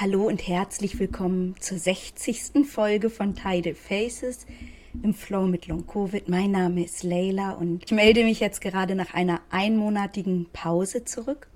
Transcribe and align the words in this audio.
Hallo 0.00 0.28
und 0.28 0.48
herzlich 0.48 0.98
willkommen 0.98 1.56
zur 1.60 1.76
60. 1.76 2.66
Folge 2.66 3.10
von 3.10 3.34
Tidal 3.34 3.74
Faces 3.74 4.46
im 5.02 5.12
Flow 5.12 5.46
mit 5.46 5.66
Long 5.66 5.86
Covid. 5.86 6.26
Mein 6.26 6.52
Name 6.52 6.82
ist 6.84 7.02
Leila 7.02 7.50
und 7.50 7.84
ich 7.84 7.92
melde 7.92 8.24
mich 8.24 8.40
jetzt 8.40 8.62
gerade 8.62 8.94
nach 8.94 9.12
einer 9.12 9.42
einmonatigen 9.50 10.46
Pause 10.54 11.04
zurück. 11.04 11.48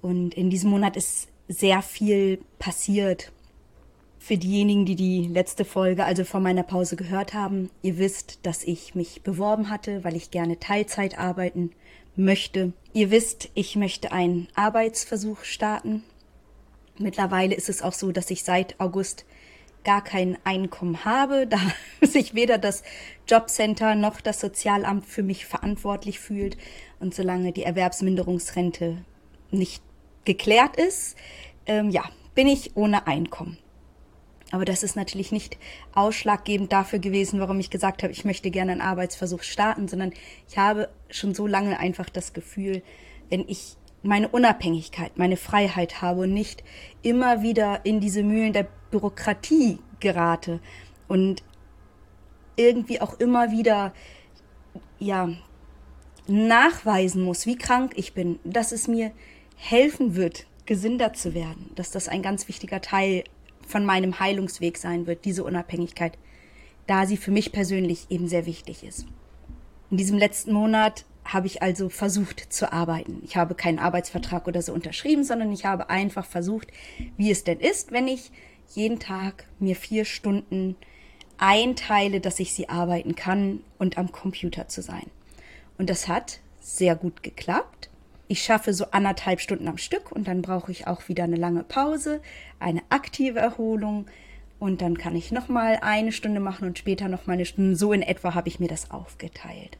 Und 0.00 0.34
in 0.34 0.48
diesem 0.48 0.70
Monat 0.70 0.96
ist 0.96 1.26
sehr 1.48 1.82
viel 1.82 2.38
passiert. 2.60 3.32
Für 4.20 4.36
diejenigen, 4.36 4.86
die 4.86 4.94
die 4.94 5.26
letzte 5.26 5.64
Folge, 5.64 6.04
also 6.04 6.22
vor 6.22 6.38
meiner 6.38 6.62
Pause 6.62 6.94
gehört 6.94 7.34
haben, 7.34 7.68
ihr 7.82 7.98
wisst, 7.98 8.46
dass 8.46 8.62
ich 8.62 8.94
mich 8.94 9.22
beworben 9.22 9.70
hatte, 9.70 10.04
weil 10.04 10.14
ich 10.14 10.30
gerne 10.30 10.60
Teilzeit 10.60 11.18
arbeiten 11.18 11.72
möchte. 12.14 12.74
Ihr 12.92 13.10
wisst, 13.10 13.50
ich 13.54 13.74
möchte 13.74 14.12
einen 14.12 14.46
Arbeitsversuch 14.54 15.42
starten 15.42 16.04
Mittlerweile 16.98 17.54
ist 17.54 17.68
es 17.68 17.82
auch 17.82 17.92
so, 17.92 18.12
dass 18.12 18.30
ich 18.30 18.44
seit 18.44 18.78
August 18.80 19.24
gar 19.84 20.02
kein 20.02 20.38
Einkommen 20.44 21.04
habe, 21.04 21.46
da 21.48 21.58
sich 22.00 22.34
weder 22.34 22.58
das 22.58 22.82
Jobcenter 23.28 23.94
noch 23.94 24.20
das 24.20 24.40
Sozialamt 24.40 25.06
für 25.06 25.22
mich 25.22 25.46
verantwortlich 25.46 26.18
fühlt 26.18 26.56
und 27.00 27.14
solange 27.14 27.52
die 27.52 27.64
Erwerbsminderungsrente 27.64 29.04
nicht 29.50 29.82
geklärt 30.24 30.76
ist, 30.76 31.16
ähm, 31.66 31.90
ja, 31.90 32.04
bin 32.34 32.46
ich 32.46 32.76
ohne 32.76 33.06
Einkommen. 33.06 33.58
Aber 34.50 34.64
das 34.64 34.82
ist 34.82 34.94
natürlich 34.94 35.32
nicht 35.32 35.58
ausschlaggebend 35.94 36.72
dafür 36.72 36.98
gewesen, 36.98 37.40
warum 37.40 37.58
ich 37.58 37.70
gesagt 37.70 38.02
habe, 38.02 38.12
ich 38.12 38.24
möchte 38.24 38.50
gerne 38.50 38.72
einen 38.72 38.80
Arbeitsversuch 38.80 39.42
starten, 39.42 39.88
sondern 39.88 40.12
ich 40.48 40.58
habe 40.58 40.88
schon 41.10 41.34
so 41.34 41.46
lange 41.46 41.78
einfach 41.78 42.08
das 42.08 42.32
Gefühl, 42.32 42.82
wenn 43.30 43.48
ich 43.48 43.76
meine 44.04 44.28
Unabhängigkeit, 44.28 45.16
meine 45.16 45.36
Freiheit 45.36 46.02
habe 46.02 46.22
und 46.22 46.34
nicht 46.34 46.62
immer 47.02 47.42
wieder 47.42 47.84
in 47.84 48.00
diese 48.00 48.22
Mühlen 48.22 48.52
der 48.52 48.66
Bürokratie 48.90 49.78
gerate 49.98 50.60
und 51.08 51.42
irgendwie 52.56 53.00
auch 53.00 53.18
immer 53.18 53.50
wieder 53.50 53.92
ja 54.98 55.30
nachweisen 56.26 57.22
muss, 57.22 57.46
wie 57.46 57.56
krank 57.56 57.92
ich 57.96 58.14
bin, 58.14 58.38
dass 58.44 58.72
es 58.72 58.88
mir 58.88 59.10
helfen 59.56 60.14
wird, 60.14 60.46
gesünder 60.66 61.12
zu 61.12 61.34
werden, 61.34 61.70
dass 61.74 61.90
das 61.90 62.08
ein 62.08 62.22
ganz 62.22 62.48
wichtiger 62.48 62.80
Teil 62.80 63.24
von 63.66 63.84
meinem 63.84 64.20
Heilungsweg 64.20 64.78
sein 64.78 65.06
wird, 65.06 65.24
diese 65.24 65.44
Unabhängigkeit, 65.44 66.18
da 66.86 67.06
sie 67.06 67.16
für 67.16 67.30
mich 67.30 67.52
persönlich 67.52 68.06
eben 68.10 68.28
sehr 68.28 68.46
wichtig 68.46 68.84
ist. 68.84 69.06
In 69.90 69.96
diesem 69.96 70.18
letzten 70.18 70.52
Monat 70.52 71.04
habe 71.34 71.46
ich 71.46 71.62
also 71.62 71.88
versucht 71.88 72.52
zu 72.52 72.72
arbeiten. 72.72 73.20
Ich 73.24 73.36
habe 73.36 73.54
keinen 73.54 73.78
Arbeitsvertrag 73.78 74.46
oder 74.48 74.62
so 74.62 74.72
unterschrieben, 74.72 75.24
sondern 75.24 75.52
ich 75.52 75.64
habe 75.64 75.90
einfach 75.90 76.24
versucht, 76.24 76.68
wie 77.16 77.30
es 77.30 77.44
denn 77.44 77.60
ist, 77.60 77.92
wenn 77.92 78.08
ich 78.08 78.30
jeden 78.74 78.98
Tag 78.98 79.44
mir 79.58 79.76
vier 79.76 80.04
Stunden 80.04 80.76
einteile, 81.36 82.20
dass 82.20 82.40
ich 82.40 82.54
sie 82.54 82.68
arbeiten 82.68 83.16
kann 83.16 83.60
und 83.78 83.98
am 83.98 84.12
Computer 84.12 84.68
zu 84.68 84.80
sein. 84.80 85.10
Und 85.76 85.90
das 85.90 86.08
hat 86.08 86.40
sehr 86.60 86.94
gut 86.96 87.22
geklappt. 87.22 87.90
Ich 88.28 88.42
schaffe 88.42 88.72
so 88.72 88.86
anderthalb 88.92 89.40
Stunden 89.40 89.68
am 89.68 89.76
Stück 89.76 90.10
und 90.12 90.26
dann 90.26 90.40
brauche 90.40 90.72
ich 90.72 90.86
auch 90.86 91.08
wieder 91.08 91.24
eine 91.24 91.36
lange 91.36 91.62
Pause, 91.62 92.22
eine 92.58 92.82
aktive 92.88 93.38
Erholung 93.38 94.06
und 94.58 94.80
dann 94.80 94.96
kann 94.96 95.14
ich 95.14 95.30
noch 95.30 95.48
mal 95.48 95.78
eine 95.82 96.12
Stunde 96.12 96.40
machen 96.40 96.66
und 96.66 96.78
später 96.78 97.08
noch 97.08 97.26
mal 97.26 97.34
eine 97.34 97.44
Stunde. 97.44 97.76
So 97.76 97.92
in 97.92 98.02
etwa 98.02 98.34
habe 98.34 98.48
ich 98.48 98.60
mir 98.60 98.68
das 98.68 98.90
aufgeteilt. 98.90 99.76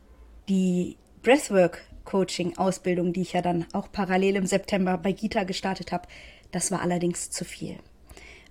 Die 0.48 0.96
Breathwork-Coaching-Ausbildung, 1.25 3.12
die 3.12 3.22
ich 3.22 3.33
ja 3.33 3.42
dann 3.42 3.67
auch 3.72 3.91
parallel 3.91 4.36
im 4.36 4.47
September 4.47 4.97
bei 4.97 5.11
Gita 5.11 5.42
gestartet 5.42 5.91
habe, 5.91 6.06
das 6.53 6.70
war 6.70 6.83
allerdings 6.83 7.30
zu 7.30 7.44
viel. 7.44 7.77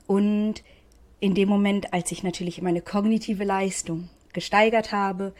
Und 0.07 0.63
in 1.21 1.35
dem 1.35 1.47
Moment, 1.47 1.93
als 1.93 2.11
ich 2.11 2.23
natürlich 2.23 2.61
meine 2.61 2.81
kognitive 2.81 3.45
Leistung 3.45 4.09
gesteigert 4.33 4.91
habe 4.91 5.33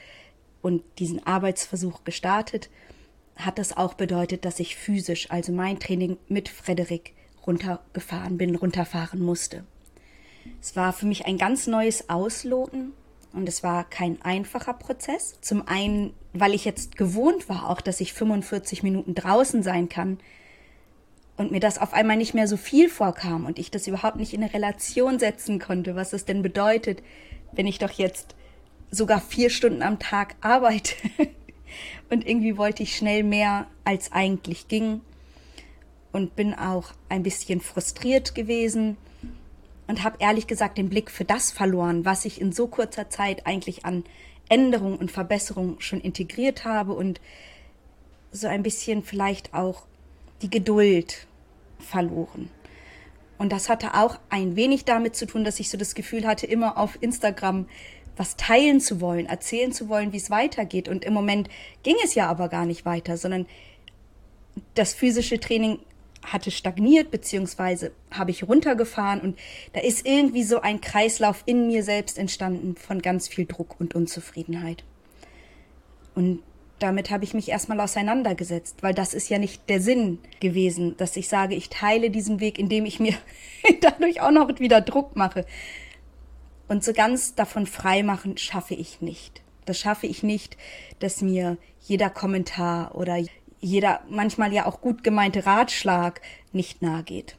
und 0.61 0.81
diesen 0.99 1.25
Arbeitsversuch 1.27 2.05
gestartet, 2.05 2.69
hat 3.35 3.57
das 3.57 3.75
auch 3.75 3.95
bedeutet, 3.95 4.45
dass 4.45 4.59
ich 4.59 4.77
physisch, 4.77 5.29
also 5.29 5.51
mein 5.51 5.79
Training 5.79 6.17
mit 6.29 6.47
Frederik 6.47 7.13
runtergefahren 7.45 8.37
bin, 8.37 8.55
runterfahren 8.55 9.19
musste. 9.19 9.65
Es 10.61 10.75
war 10.75 10.93
für 10.93 11.05
mich 11.05 11.25
ein 11.25 11.37
ganz 11.37 11.67
neues 11.67 12.09
Ausloten 12.09 12.93
und 13.33 13.49
es 13.49 13.63
war 13.63 13.83
kein 13.83 14.21
einfacher 14.21 14.73
Prozess. 14.73 15.39
Zum 15.41 15.67
einen, 15.67 16.13
weil 16.33 16.53
ich 16.53 16.65
jetzt 16.65 16.97
gewohnt 16.97 17.49
war, 17.49 17.69
auch 17.69 17.81
dass 17.81 17.99
ich 17.99 18.13
45 18.13 18.83
Minuten 18.83 19.15
draußen 19.15 19.63
sein 19.63 19.89
kann 19.89 20.19
und 21.35 21.51
mir 21.51 21.59
das 21.59 21.79
auf 21.79 21.93
einmal 21.93 22.17
nicht 22.17 22.35
mehr 22.35 22.47
so 22.47 22.57
viel 22.57 22.89
vorkam 22.89 23.45
und 23.45 23.57
ich 23.57 23.71
das 23.71 23.87
überhaupt 23.87 24.17
nicht 24.17 24.33
in 24.33 24.43
eine 24.43 24.53
Relation 24.53 25.17
setzen 25.17 25.59
konnte, 25.59 25.95
was 25.95 26.13
es 26.13 26.25
denn 26.25 26.43
bedeutet, 26.43 27.01
wenn 27.51 27.65
ich 27.65 27.79
doch 27.79 27.91
jetzt 27.91 28.35
sogar 28.91 29.19
vier 29.19 29.49
Stunden 29.49 29.81
am 29.81 29.97
Tag 29.97 30.35
arbeite. 30.41 30.93
und 32.09 32.27
irgendwie 32.27 32.57
wollte 32.57 32.83
ich 32.83 32.95
schnell 32.95 33.23
mehr, 33.23 33.67
als 33.83 34.11
eigentlich 34.11 34.67
ging. 34.67 35.01
Und 36.11 36.35
bin 36.35 36.53
auch 36.53 36.91
ein 37.09 37.23
bisschen 37.23 37.59
frustriert 37.59 38.35
gewesen 38.35 38.97
und 39.87 40.03
habe 40.03 40.17
ehrlich 40.19 40.47
gesagt 40.47 40.77
den 40.77 40.89
Blick 40.89 41.11
für 41.11 41.25
das 41.25 41.51
verloren, 41.51 42.05
was 42.05 42.25
ich 42.25 42.39
in 42.39 42.51
so 42.51 42.67
kurzer 42.67 43.09
Zeit 43.09 43.45
eigentlich 43.45 43.85
an 43.85 44.03
Änderungen 44.49 44.97
und 44.97 45.11
Verbesserungen 45.11 45.79
schon 45.79 46.01
integriert 46.01 46.65
habe 46.65 46.93
und 46.93 47.21
so 48.31 48.47
ein 48.47 48.63
bisschen 48.63 49.03
vielleicht 49.03 49.53
auch 49.53 49.83
die 50.41 50.49
Geduld 50.49 51.27
verloren. 51.79 52.49
Und 53.37 53.51
das 53.51 53.69
hatte 53.69 53.95
auch 53.95 54.19
ein 54.29 54.55
wenig 54.55 54.85
damit 54.85 55.15
zu 55.15 55.25
tun, 55.25 55.43
dass 55.43 55.59
ich 55.59 55.69
so 55.69 55.77
das 55.77 55.95
Gefühl 55.95 56.25
hatte, 56.25 56.45
immer 56.45 56.77
auf 56.77 56.97
Instagram 57.01 57.67
was 58.15 58.35
teilen 58.35 58.79
zu 58.79 59.01
wollen, 59.01 59.25
erzählen 59.25 59.71
zu 59.71 59.89
wollen, 59.89 60.13
wie 60.13 60.17
es 60.17 60.29
weitergeht. 60.29 60.87
Und 60.87 61.03
im 61.03 61.13
Moment 61.13 61.49
ging 61.81 61.95
es 62.03 62.15
ja 62.15 62.29
aber 62.29 62.47
gar 62.47 62.65
nicht 62.65 62.85
weiter, 62.85 63.17
sondern 63.17 63.47
das 64.75 64.93
physische 64.93 65.39
Training 65.39 65.79
hatte 66.23 66.51
stagniert, 66.51 67.11
beziehungsweise 67.11 67.91
habe 68.11 68.31
ich 68.31 68.47
runtergefahren 68.47 69.21
und 69.21 69.39
da 69.73 69.81
ist 69.81 70.05
irgendwie 70.05 70.43
so 70.43 70.61
ein 70.61 70.81
Kreislauf 70.81 71.43
in 71.45 71.67
mir 71.67 71.83
selbst 71.83 72.17
entstanden 72.17 72.75
von 72.75 73.01
ganz 73.01 73.27
viel 73.27 73.45
Druck 73.45 73.79
und 73.79 73.95
Unzufriedenheit. 73.95 74.83
Und 76.15 76.41
damit 76.79 77.11
habe 77.11 77.23
ich 77.23 77.33
mich 77.33 77.49
erstmal 77.49 77.79
auseinandergesetzt, 77.79 78.83
weil 78.83 78.93
das 78.93 79.13
ist 79.13 79.29
ja 79.29 79.39
nicht 79.39 79.69
der 79.69 79.79
Sinn 79.79 80.19
gewesen, 80.39 80.97
dass 80.97 81.15
ich 81.15 81.29
sage, 81.29 81.55
ich 81.55 81.69
teile 81.69 82.09
diesen 82.09 82.39
Weg, 82.39 82.59
indem 82.59 82.85
ich 82.85 82.99
mir 82.99 83.13
dadurch 83.81 84.21
auch 84.21 84.31
noch 84.31 84.59
wieder 84.59 84.81
Druck 84.81 85.15
mache. 85.15 85.45
Und 86.67 86.83
so 86.83 86.93
ganz 86.93 87.35
davon 87.35 87.67
frei 87.67 88.03
machen 88.03 88.37
schaffe 88.37 88.73
ich 88.73 89.01
nicht. 89.01 89.41
Das 89.65 89.79
schaffe 89.79 90.07
ich 90.07 90.23
nicht, 90.23 90.57
dass 90.99 91.21
mir 91.21 91.57
jeder 91.81 92.09
Kommentar 92.09 92.95
oder 92.95 93.17
jeder 93.63 94.01
manchmal 94.09 94.51
ja 94.51 94.65
auch 94.65 94.81
gut 94.81 95.03
gemeinte 95.03 95.45
Ratschlag 95.45 96.21
nicht 96.51 96.81
nahe 96.81 97.03
geht. 97.03 97.37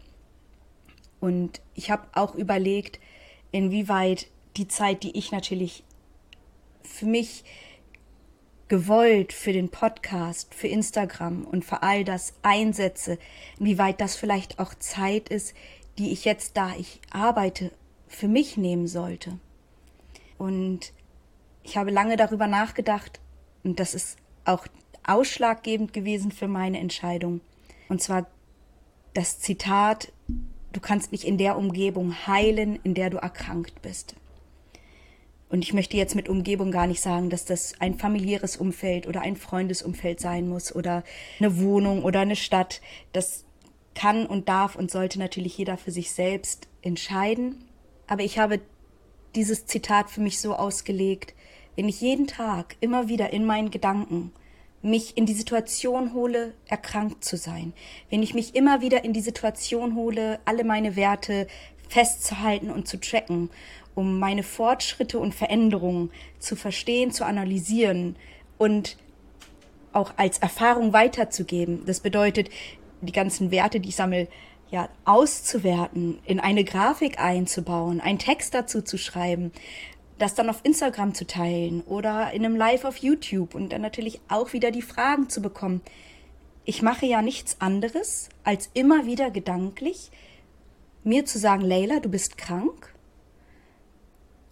Und 1.21 1.61
ich 1.75 1.91
habe 1.91 2.07
auch 2.13 2.35
überlegt, 2.35 2.99
inwieweit 3.53 4.29
die 4.57 4.67
Zeit, 4.67 5.03
die 5.03 5.17
ich 5.17 5.33
natürlich 5.33 5.85
für 6.83 7.05
mich 7.07 7.45
gewollt, 8.69 9.35
für 9.35 9.53
den 9.53 9.69
Podcast, 9.69 10.55
für 10.55 10.67
Instagram 10.69 11.45
und 11.45 11.65
für 11.65 11.83
all 11.83 12.05
das 12.05 12.33
einsetze, 12.43 13.19
inwieweit 13.59 14.01
das 14.01 14.17
vielleicht 14.17 14.59
auch 14.59 14.75
Zeit 14.75 15.29
ist, 15.29 15.55
die 15.99 16.11
ich 16.11 16.25
jetzt, 16.25 16.57
da 16.57 16.75
ich 16.77 17.01
arbeite, 17.11 17.71
für 18.09 18.29
mich 18.29 18.57
nehmen 18.57 18.87
sollte. 18.87 19.39
Und 20.39 20.93
ich 21.63 21.77
habe 21.77 21.91
lange 21.91 22.17
darüber 22.17 22.47
nachgedacht, 22.47 23.21
und 23.63 23.79
das 23.79 23.95
ist 23.95 24.17
auch 24.45 24.67
ausschlaggebend 25.05 25.93
gewesen 25.93 26.33
für 26.33 26.49
meine 26.49 26.79
Entscheidung. 26.79 27.41
Und 27.89 28.03
zwar 28.03 28.27
das 29.13 29.39
Zitat, 29.39 30.13
du 30.73 30.81
kannst 30.81 31.13
nicht 31.13 31.25
in 31.25 31.39
der 31.39 31.57
Umgebung 31.57 32.27
heilen, 32.27 32.79
in 32.83 32.95
der 32.95 33.11
du 33.11 33.19
erkrankt 33.19 33.83
bist. 33.83 34.17
Und 35.49 35.63
ich 35.63 35.73
möchte 35.73 35.97
jetzt 35.97 36.17
mit 36.17 36.29
Umgebung 36.29 36.73
gar 36.73 36.89
nicht 36.89 37.01
sagen, 37.01 37.31
dass 37.31 37.45
das 37.45 37.81
ein 37.81 37.97
familiäres 37.97 38.57
Umfeld 38.57 39.07
oder 39.07 39.21
ein 39.21 39.37
Freundesumfeld 39.37 40.19
sein 40.19 40.49
muss 40.49 40.75
oder 40.75 41.05
eine 41.39 41.61
Wohnung 41.61 42.03
oder 42.03 42.21
eine 42.21 42.35
Stadt. 42.35 42.81
Das 43.13 43.45
kann 43.95 44.27
und 44.27 44.49
darf 44.49 44.75
und 44.75 44.91
sollte 44.91 45.21
natürlich 45.21 45.57
jeder 45.57 45.77
für 45.77 45.93
sich 45.93 46.11
selbst 46.11 46.67
entscheiden. 46.83 47.65
Aber 48.09 48.25
ich 48.25 48.39
habe 48.39 48.61
dieses 49.37 49.67
Zitat 49.67 50.11
für 50.11 50.21
mich 50.21 50.41
so 50.41 50.55
ausgelegt, 50.55 51.35
wenn 51.77 51.89
ich 51.89 52.01
jeden 52.01 52.27
Tag 52.27 52.77
immer 52.81 53.09
wieder 53.09 53.33
in 53.33 53.45
meinen 53.45 53.71
Gedanken 53.71 54.33
mich 54.85 55.17
in 55.17 55.25
die 55.25 55.33
Situation 55.33 56.13
hole, 56.13 56.55
erkrankt 56.69 57.25
zu 57.25 57.37
sein, 57.37 57.73
wenn 58.11 58.23
ich 58.23 58.35
mich 58.35 58.55
immer 58.55 58.83
wieder 58.83 59.03
in 59.03 59.15
die 59.15 59.23
Situation 59.23 59.95
hole, 59.95 60.39
alle 60.45 60.63
meine 60.63 60.95
Werte 60.95 61.47
festzuhalten 61.89 62.71
und 62.71 62.87
zu 62.87 63.01
tracken, 63.01 63.51
um 63.95 64.19
meine 64.19 64.43
Fortschritte 64.43 65.19
und 65.19 65.35
Veränderungen 65.35 66.11
zu 66.39 66.55
verstehen, 66.55 67.13
zu 67.13 67.25
analysieren 67.25 68.17
und 68.59 68.99
auch 69.93 70.13
als 70.17 70.39
Erfahrung 70.39 70.93
weiterzugeben. 70.93 71.85
Das 71.87 72.01
bedeutet, 72.01 72.51
die 73.01 73.13
ganzen 73.13 73.51
Werte, 73.51 73.81
die 73.81 73.89
ich 73.89 73.97
sammle, 73.97 74.29
ja, 74.71 74.89
auszuwerten, 75.05 76.19
in 76.25 76.41
eine 76.41 76.65
Grafik 76.65 77.21
einzubauen, 77.21 78.01
einen 78.01 78.19
Text 78.19 78.55
dazu 78.55 78.83
zu 78.83 78.99
schreiben, 78.99 79.53
das 80.19 80.35
dann 80.35 80.49
auf 80.49 80.61
Instagram 80.63 81.15
zu 81.15 81.27
teilen 81.27 81.83
oder 81.83 82.33
in 82.33 82.45
einem 82.45 82.57
Live 82.57 82.85
auf 82.85 82.99
YouTube 82.99 83.55
und 83.55 83.73
dann 83.73 83.83
natürlich 83.83 84.21
auch 84.29 84.53
wieder 84.53 84.71
die 84.71 84.83
Fragen 84.83 85.29
zu 85.29 85.43
bekommen. 85.43 85.81
Ich 86.65 86.83
mache 86.83 87.07
ja 87.07 87.21
nichts 87.21 87.61
anderes, 87.61 88.29
als 88.43 88.71
immer 88.75 89.07
wieder 89.07 89.31
gedanklich 89.31 90.11
mir 91.03 91.25
zu 91.27 91.39
sagen, 91.39 91.63
Leila, 91.63 92.01
du 92.01 92.09
bist 92.09 92.39
krank. 92.39 92.95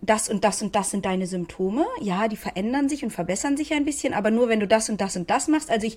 Das 0.00 0.29
und 0.29 0.44
das 0.44 0.61
und 0.62 0.75
das 0.75 0.91
sind 0.91 1.05
deine 1.05 1.26
Symptome. 1.26 1.87
Ja, 2.00 2.26
die 2.26 2.37
verändern 2.37 2.88
sich 2.88 3.05
und 3.05 3.11
verbessern 3.11 3.56
sich 3.56 3.73
ein 3.73 3.85
bisschen, 3.85 4.14
aber 4.14 4.31
nur 4.31 4.49
wenn 4.49 4.61
du 4.61 4.67
das 4.67 4.91
und 4.91 5.00
das 5.00 5.17
und 5.17 5.31
das 5.31 5.49
machst. 5.49 5.70
Also 5.70 5.87
ich 5.87 5.97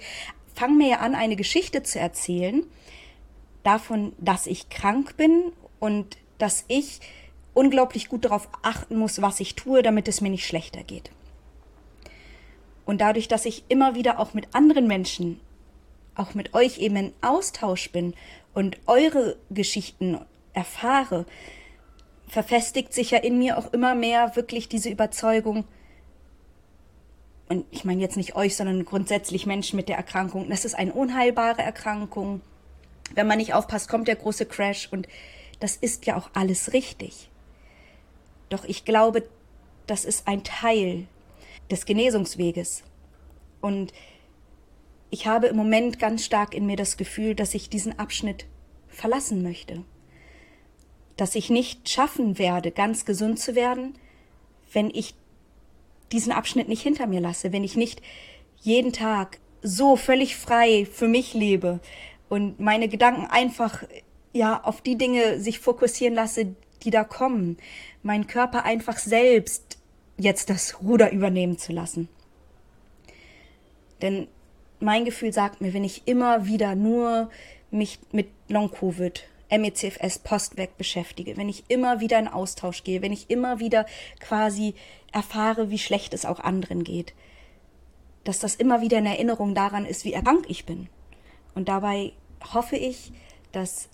fange 0.53 0.75
mir 0.75 0.89
ja 0.89 0.99
an, 0.99 1.15
eine 1.15 1.35
Geschichte 1.35 1.83
zu 1.83 1.99
erzählen 1.99 2.63
davon, 3.63 4.13
dass 4.19 4.45
ich 4.45 4.69
krank 4.69 5.17
bin 5.17 5.51
und 5.79 6.17
dass 6.37 6.65
ich 6.67 7.01
unglaublich 7.55 8.07
gut 8.09 8.25
darauf 8.25 8.47
achten 8.61 8.97
muss, 8.97 9.21
was 9.21 9.39
ich 9.39 9.55
tue, 9.55 9.81
damit 9.81 10.07
es 10.07 10.21
mir 10.21 10.29
nicht 10.29 10.45
schlechter 10.45 10.83
geht. 10.83 11.09
Und 12.85 13.01
dadurch, 13.01 13.27
dass 13.27 13.45
ich 13.45 13.63
immer 13.67 13.95
wieder 13.95 14.19
auch 14.19 14.35
mit 14.35 14.53
anderen 14.53 14.87
Menschen, 14.87 15.39
auch 16.13 16.35
mit 16.35 16.53
euch 16.53 16.77
eben 16.77 16.95
in 16.95 17.13
Austausch 17.21 17.91
bin 17.91 18.13
und 18.53 18.77
eure 18.85 19.37
Geschichten 19.49 20.19
erfahre, 20.53 21.25
verfestigt 22.27 22.93
sich 22.93 23.11
ja 23.11 23.17
in 23.19 23.39
mir 23.39 23.57
auch 23.57 23.73
immer 23.73 23.95
mehr 23.95 24.35
wirklich 24.35 24.69
diese 24.69 24.89
Überzeugung, 24.89 25.65
und 27.47 27.65
ich 27.69 27.85
meine 27.85 28.01
jetzt 28.01 28.17
nicht 28.17 28.35
euch, 28.35 28.55
sondern 28.55 28.85
grundsätzlich 28.85 29.45
Menschen 29.45 29.77
mit 29.77 29.87
der 29.87 29.97
Erkrankung, 29.97 30.49
das 30.49 30.65
ist 30.65 30.73
eine 30.73 30.93
unheilbare 30.93 31.61
Erkrankung. 31.61 32.41
Wenn 33.13 33.27
man 33.27 33.37
nicht 33.37 33.53
aufpasst, 33.53 33.87
kommt 33.87 34.07
der 34.07 34.15
große 34.15 34.47
Crash 34.47 34.89
und 34.91 35.07
das 35.59 35.75
ist 35.75 36.07
ja 36.07 36.17
auch 36.17 36.31
alles 36.33 36.73
richtig. 36.73 37.29
Doch 38.49 38.63
ich 38.65 38.85
glaube, 38.85 39.27
das 39.87 40.05
ist 40.05 40.27
ein 40.27 40.43
Teil 40.43 41.07
des 41.69 41.85
Genesungsweges. 41.85 42.83
Und 43.61 43.93
ich 45.09 45.27
habe 45.27 45.47
im 45.47 45.55
Moment 45.55 45.99
ganz 45.99 46.25
stark 46.25 46.53
in 46.53 46.65
mir 46.65 46.75
das 46.75 46.97
Gefühl, 46.97 47.35
dass 47.35 47.53
ich 47.53 47.69
diesen 47.69 47.97
Abschnitt 47.97 48.45
verlassen 48.87 49.43
möchte. 49.43 49.83
Dass 51.17 51.35
ich 51.35 51.49
nicht 51.49 51.89
schaffen 51.89 52.37
werde, 52.37 52.71
ganz 52.71 53.05
gesund 53.05 53.39
zu 53.39 53.55
werden, 53.55 53.97
wenn 54.71 54.89
ich 54.89 55.15
diesen 56.11 56.31
Abschnitt 56.31 56.67
nicht 56.67 56.81
hinter 56.81 57.07
mir 57.07 57.21
lasse, 57.21 57.51
wenn 57.51 57.63
ich 57.63 57.75
nicht 57.75 58.01
jeden 58.61 58.93
Tag 58.93 59.39
so 59.61 59.95
völlig 59.95 60.35
frei 60.35 60.85
für 60.85 61.07
mich 61.07 61.33
lebe 61.33 61.79
und 62.29 62.59
meine 62.59 62.87
Gedanken 62.87 63.25
einfach 63.25 63.83
ja 64.33 64.61
auf 64.63 64.81
die 64.81 64.97
Dinge 64.97 65.39
sich 65.39 65.59
fokussieren 65.59 66.13
lasse, 66.13 66.55
die 66.83 66.91
da 66.91 67.03
kommen, 67.03 67.57
meinen 68.05 68.27
Körper 68.27 68.63
einfach 68.63 68.97
selbst 68.97 69.79
jetzt 70.17 70.49
das 70.49 70.81
Ruder 70.81 71.11
übernehmen 71.11 71.57
zu 71.57 71.73
lassen. 71.73 72.07
Denn 74.01 74.27
mein 74.79 75.05
Gefühl 75.05 75.33
sagt 75.33 75.59
mir, 75.59 75.73
wenn 75.73 75.83
ich 75.83 76.03
immer 76.05 76.45
wieder 76.45 76.75
nur 76.75 77.31
mich 77.71 77.99
mit 78.11 78.29
Long-Covid, 78.47 79.27
MECFS, 79.49 80.19
Postweg 80.19 80.77
beschäftige, 80.77 81.35
wenn 81.35 81.49
ich 81.49 81.63
immer 81.67 81.99
wieder 81.99 82.19
in 82.19 82.27
Austausch 82.27 82.83
gehe, 82.83 83.01
wenn 83.01 83.11
ich 83.11 83.29
immer 83.29 83.59
wieder 83.59 83.85
quasi 84.19 84.75
erfahre, 85.11 85.71
wie 85.71 85.79
schlecht 85.79 86.13
es 86.13 86.25
auch 86.25 86.39
anderen 86.39 86.83
geht, 86.83 87.13
dass 88.23 88.39
das 88.39 88.55
immer 88.55 88.81
wieder 88.81 88.97
eine 88.97 89.09
Erinnerung 89.09 89.55
daran 89.55 89.85
ist, 89.85 90.05
wie 90.05 90.11
krank 90.11 90.45
ich 90.47 90.65
bin. 90.65 90.89
Und 91.55 91.69
dabei 91.69 92.13
hoffe 92.53 92.75
ich, 92.75 93.11
dass 93.51 93.89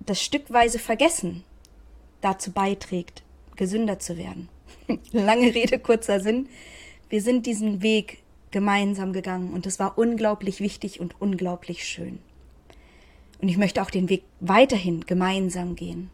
das 0.00 0.20
stückweise 0.20 0.78
Vergessen 0.78 1.44
dazu 2.24 2.52
beiträgt, 2.52 3.22
gesünder 3.56 3.98
zu 3.98 4.16
werden. 4.16 4.48
Lange 5.12 5.54
Rede, 5.54 5.78
kurzer 5.78 6.20
Sinn. 6.20 6.48
Wir 7.08 7.22
sind 7.22 7.46
diesen 7.46 7.82
Weg 7.82 8.22
gemeinsam 8.50 9.12
gegangen 9.12 9.52
und 9.52 9.66
es 9.66 9.78
war 9.78 9.98
unglaublich 9.98 10.60
wichtig 10.60 11.00
und 11.00 11.20
unglaublich 11.20 11.84
schön. 11.84 12.18
Und 13.40 13.48
ich 13.48 13.58
möchte 13.58 13.82
auch 13.82 13.90
den 13.90 14.08
Weg 14.08 14.22
weiterhin 14.40 15.02
gemeinsam 15.02 15.76
gehen. 15.76 16.10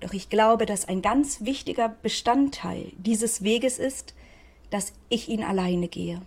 Doch 0.00 0.12
ich 0.12 0.30
glaube, 0.30 0.66
dass 0.66 0.86
ein 0.86 1.02
ganz 1.02 1.44
wichtiger 1.44 1.96
Bestandteil 2.02 2.92
dieses 2.96 3.42
Weges 3.42 3.78
ist, 3.78 4.14
dass 4.70 4.92
ich 5.08 5.28
ihn 5.28 5.42
alleine 5.42 5.88
gehe. 5.88 6.22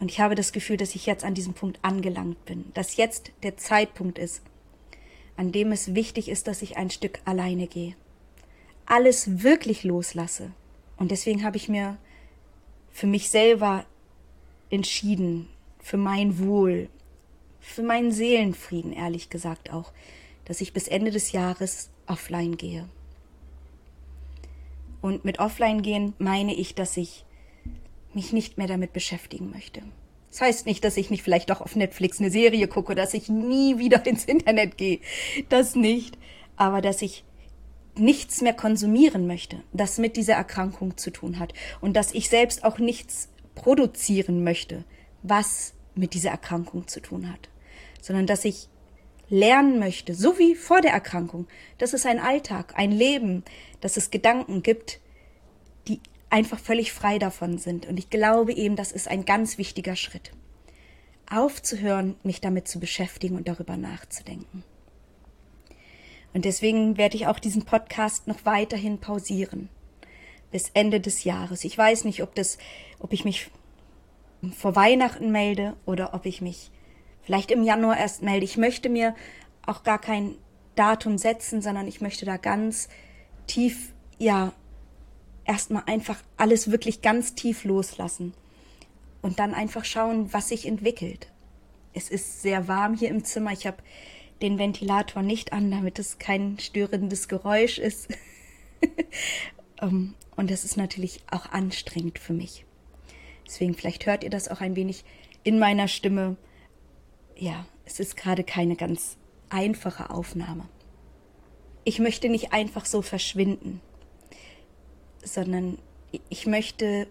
Und 0.00 0.10
ich 0.10 0.20
habe 0.20 0.34
das 0.34 0.52
Gefühl, 0.52 0.76
dass 0.76 0.94
ich 0.94 1.06
jetzt 1.06 1.24
an 1.24 1.34
diesem 1.34 1.54
Punkt 1.54 1.78
angelangt 1.82 2.44
bin, 2.44 2.64
dass 2.74 2.96
jetzt 2.96 3.30
der 3.42 3.56
Zeitpunkt 3.56 4.18
ist, 4.18 4.42
an 5.36 5.52
dem 5.52 5.72
es 5.72 5.94
wichtig 5.94 6.28
ist, 6.28 6.46
dass 6.46 6.62
ich 6.62 6.76
ein 6.76 6.90
Stück 6.90 7.20
alleine 7.24 7.66
gehe. 7.66 7.94
Alles 8.86 9.42
wirklich 9.42 9.84
loslasse. 9.84 10.52
Und 10.96 11.10
deswegen 11.10 11.44
habe 11.44 11.56
ich 11.56 11.68
mir 11.68 11.96
für 12.92 13.06
mich 13.06 13.28
selber 13.30 13.84
entschieden, 14.70 15.48
für 15.80 15.96
mein 15.96 16.38
Wohl, 16.38 16.88
für 17.60 17.82
meinen 17.82 18.12
Seelenfrieden, 18.12 18.92
ehrlich 18.92 19.30
gesagt 19.30 19.72
auch, 19.72 19.92
dass 20.44 20.60
ich 20.60 20.72
bis 20.72 20.88
Ende 20.88 21.10
des 21.10 21.32
Jahres 21.32 21.90
offline 22.06 22.56
gehe. 22.56 22.88
Und 25.00 25.24
mit 25.24 25.38
offline 25.38 25.82
gehen 25.82 26.14
meine 26.18 26.54
ich, 26.54 26.74
dass 26.74 26.96
ich 26.96 27.24
mich 28.14 28.32
nicht 28.32 28.58
mehr 28.58 28.68
damit 28.68 28.92
beschäftigen 28.92 29.50
möchte. 29.50 29.82
Das 30.34 30.40
heißt 30.40 30.66
nicht, 30.66 30.82
dass 30.82 30.96
ich 30.96 31.10
nicht 31.10 31.22
vielleicht 31.22 31.50
doch 31.50 31.60
auf 31.60 31.76
Netflix 31.76 32.18
eine 32.18 32.28
Serie 32.28 32.66
gucke, 32.66 32.96
dass 32.96 33.14
ich 33.14 33.28
nie 33.28 33.78
wieder 33.78 34.04
ins 34.06 34.24
Internet 34.24 34.76
gehe. 34.76 34.98
Das 35.48 35.76
nicht. 35.76 36.18
Aber 36.56 36.80
dass 36.80 37.02
ich 37.02 37.22
nichts 37.96 38.40
mehr 38.40 38.52
konsumieren 38.52 39.28
möchte, 39.28 39.62
das 39.72 39.98
mit 39.98 40.16
dieser 40.16 40.34
Erkrankung 40.34 40.96
zu 40.96 41.12
tun 41.12 41.38
hat. 41.38 41.54
Und 41.80 41.94
dass 41.94 42.12
ich 42.12 42.28
selbst 42.28 42.64
auch 42.64 42.80
nichts 42.80 43.28
produzieren 43.54 44.42
möchte, 44.42 44.82
was 45.22 45.72
mit 45.94 46.14
dieser 46.14 46.30
Erkrankung 46.30 46.88
zu 46.88 46.98
tun 46.98 47.30
hat. 47.30 47.48
Sondern 48.02 48.26
dass 48.26 48.44
ich 48.44 48.68
lernen 49.28 49.78
möchte, 49.78 50.16
so 50.16 50.36
wie 50.36 50.56
vor 50.56 50.80
der 50.80 50.92
Erkrankung, 50.92 51.46
dass 51.78 51.92
es 51.92 52.06
ein 52.06 52.18
Alltag, 52.18 52.74
ein 52.76 52.90
Leben, 52.90 53.44
dass 53.80 53.96
es 53.96 54.10
Gedanken 54.10 54.64
gibt, 54.64 54.98
die 55.86 56.00
einfach 56.34 56.58
völlig 56.58 56.92
frei 56.92 57.20
davon 57.20 57.58
sind. 57.58 57.86
Und 57.86 57.96
ich 57.96 58.10
glaube 58.10 58.52
eben, 58.52 58.74
das 58.74 58.90
ist 58.90 59.06
ein 59.06 59.24
ganz 59.24 59.56
wichtiger 59.56 59.94
Schritt. 59.94 60.32
Aufzuhören, 61.30 62.16
mich 62.24 62.40
damit 62.40 62.66
zu 62.66 62.80
beschäftigen 62.80 63.36
und 63.36 63.46
darüber 63.46 63.76
nachzudenken. 63.76 64.64
Und 66.32 66.44
deswegen 66.44 66.96
werde 66.96 67.16
ich 67.16 67.28
auch 67.28 67.38
diesen 67.38 67.64
Podcast 67.64 68.26
noch 68.26 68.44
weiterhin 68.44 68.98
pausieren. 68.98 69.68
Bis 70.50 70.70
Ende 70.74 71.00
des 71.00 71.22
Jahres. 71.22 71.62
Ich 71.62 71.78
weiß 71.78 72.02
nicht, 72.02 72.20
ob 72.24 72.34
das, 72.34 72.58
ob 72.98 73.12
ich 73.12 73.24
mich 73.24 73.52
vor 74.56 74.74
Weihnachten 74.74 75.30
melde 75.30 75.76
oder 75.86 76.14
ob 76.14 76.26
ich 76.26 76.40
mich 76.40 76.72
vielleicht 77.22 77.52
im 77.52 77.62
Januar 77.62 77.96
erst 77.96 78.22
melde. 78.22 78.44
Ich 78.44 78.56
möchte 78.56 78.88
mir 78.88 79.14
auch 79.64 79.84
gar 79.84 80.00
kein 80.00 80.34
Datum 80.74 81.16
setzen, 81.16 81.62
sondern 81.62 81.86
ich 81.86 82.00
möchte 82.00 82.26
da 82.26 82.38
ganz 82.38 82.88
tief, 83.46 83.94
ja, 84.18 84.52
erstmal 85.44 85.84
einfach 85.86 86.22
alles 86.36 86.70
wirklich 86.70 87.02
ganz 87.02 87.34
tief 87.34 87.64
loslassen 87.64 88.34
und 89.22 89.38
dann 89.38 89.54
einfach 89.54 89.84
schauen, 89.84 90.32
was 90.32 90.48
sich 90.48 90.66
entwickelt. 90.66 91.28
Es 91.92 92.10
ist 92.10 92.42
sehr 92.42 92.68
warm 92.68 92.94
hier 92.96 93.08
im 93.08 93.24
Zimmer. 93.24 93.52
Ich 93.52 93.66
habe 93.66 93.78
den 94.42 94.58
Ventilator 94.58 95.22
nicht 95.22 95.52
an, 95.52 95.70
damit 95.70 95.98
es 95.98 96.18
kein 96.18 96.58
störendes 96.58 97.28
Geräusch 97.28 97.78
ist. 97.78 98.08
Ähm, 99.80 100.14
und 100.36 100.52
das 100.52 100.64
ist 100.64 100.76
natürlich 100.76 101.20
auch 101.28 101.46
anstrengend 101.46 102.20
für 102.20 102.32
mich. 102.32 102.64
Deswegen 103.44 103.74
vielleicht 103.74 104.06
hört 104.06 104.22
ihr 104.22 104.30
das 104.30 104.46
auch 104.46 104.60
ein 104.60 104.76
wenig 104.76 105.04
in 105.42 105.58
meiner 105.58 105.88
Stimme. 105.88 106.36
Ja, 107.36 107.66
es 107.84 107.98
ist 107.98 108.16
gerade 108.16 108.44
keine 108.44 108.76
ganz 108.76 109.16
einfache 109.50 110.10
Aufnahme. 110.10 110.68
Ich 111.82 111.98
möchte 111.98 112.28
nicht 112.28 112.52
einfach 112.52 112.84
so 112.84 113.02
verschwinden 113.02 113.80
sondern 115.24 115.78
ich 116.28 116.46
möchte 116.46 117.06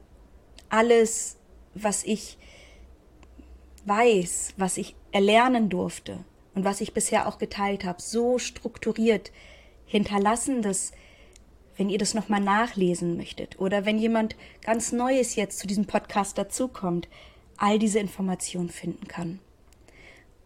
alles, 0.70 1.38
was 1.74 2.04
ich 2.04 2.38
weiß, 3.86 4.54
was 4.58 4.78
ich 4.78 4.96
erlernen 5.12 5.70
durfte 5.70 6.24
und 6.56 6.64
was 6.64 6.82
ich 6.82 6.94
bisher 6.94 7.28
auch 7.28 7.38
geteilt 7.38 7.84
habe, 7.84 8.02
so 8.02 8.38
strukturiert 8.38 9.32
hinterlassen, 9.86 10.62
dass 10.62 10.92
wenn 11.78 11.90
ihr 11.90 11.98
das 11.98 12.14
nochmal 12.14 12.42
nachlesen 12.42 13.18
möchtet 13.18 13.60
oder 13.60 13.86
wenn 13.86 13.98
jemand 13.98 14.36
ganz 14.62 14.92
Neues 14.92 15.36
jetzt 15.36 15.60
zu 15.60 15.68
diesem 15.68 15.86
Podcast 15.86 16.38
dazukommt, 16.38 17.08
all 17.58 17.80
diese 17.80 18.00
Informationen 18.00 18.70
finden 18.70 19.08
kann. 19.08 19.40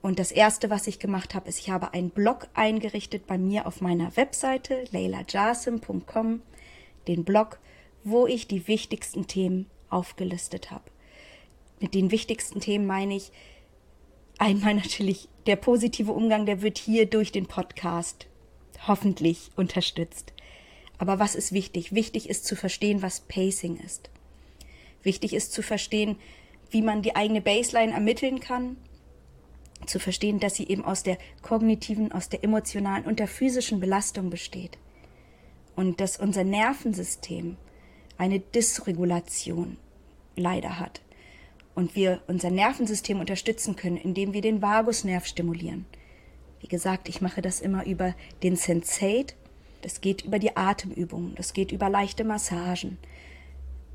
Und 0.02 0.20
das 0.20 0.32
erste, 0.32 0.70
was 0.70 0.88
ich 0.88 1.00
gemacht 1.00 1.36
habe, 1.36 1.50
ist, 1.50 1.60
ich 1.60 1.70
habe 1.70 1.94
einen 1.94 2.12
Blog 2.12 2.48
eingerichtet 2.54 3.28
bei 3.28 3.38
mir 3.38 3.66
auf 3.66 3.82
meiner 3.82 4.16
Webseite 4.16 4.86
leilajasim.com 4.92 6.42
den 7.08 7.24
Blog, 7.24 7.60
wo 8.04 8.28
ich 8.28 8.48
die 8.48 8.68
wichtigsten 8.68 9.28
Themen 9.28 9.68
aufgelistet 9.90 10.72
habe. 10.72 10.86
Mit 11.80 11.94
den 11.94 12.12
wichtigsten 12.12 12.60
Themen 12.60 12.86
meine 12.86 13.16
ich 13.16 13.32
einmal 14.38 14.76
natürlich 14.76 15.30
der 15.46 15.56
positive 15.56 16.12
Umgang, 16.12 16.46
der 16.46 16.62
wird 16.62 16.78
hier 16.78 17.06
durch 17.06 17.32
den 17.32 17.46
Podcast 17.46 18.28
hoffentlich 18.88 19.52
unterstützt. 19.56 20.34
Aber 20.98 21.20
was 21.20 21.36
ist 21.36 21.52
wichtig? 21.52 21.94
Wichtig 21.94 22.30
ist 22.30 22.46
zu 22.46 22.56
verstehen, 22.56 23.02
was 23.02 23.22
Pacing 23.22 23.78
ist. 23.78 24.10
Wichtig 25.04 25.34
ist 25.34 25.54
zu 25.54 25.62
verstehen, 25.62 26.18
wie 26.70 26.82
man 26.82 27.02
die 27.02 27.16
eigene 27.16 27.42
Baseline 27.42 27.94
ermitteln 27.94 28.40
kann, 28.40 28.78
zu 29.86 30.00
verstehen, 30.00 30.40
dass 30.40 30.56
sie 30.56 30.68
eben 30.68 30.84
aus 30.84 31.04
der 31.04 31.18
kognitiven, 31.42 32.12
aus 32.12 32.30
der 32.30 32.44
emotionalen 32.44 33.06
und 33.06 33.20
der 33.20 33.28
physischen 33.28 33.80
Belastung 33.80 34.30
besteht. 34.30 34.78
Und 35.78 36.02
dass 36.02 36.18
unser 36.18 36.44
Nervensystem 36.44 37.56
eine 38.18 38.40
Dysregulation 38.40 39.78
leider 40.36 40.80
hat. 40.80 41.02
Und 41.76 41.96
wir 41.96 42.22
unser 42.28 42.50
Nervensystem 42.50 43.20
unterstützen 43.20 43.78
können, 43.78 43.98
indem 43.98 44.34
wir 44.34 44.42
den 44.42 44.62
Vagusnerv 44.62 45.26
stimulieren. 45.26 45.86
Wie 46.60 46.68
gesagt, 46.68 47.08
ich 47.08 47.22
mache 47.22 47.42
das 47.42 47.62
immer 47.62 47.86
über 47.86 48.16
den 48.42 48.56
Sensate. 48.56 49.36
Das 49.84 50.02
geht 50.02 50.26
über 50.26 50.40
die 50.40 50.58
Atemübungen, 50.58 51.36
das 51.36 51.54
geht 51.54 51.72
über 51.72 51.88
leichte 51.88 52.24
Massagen. 52.24 52.98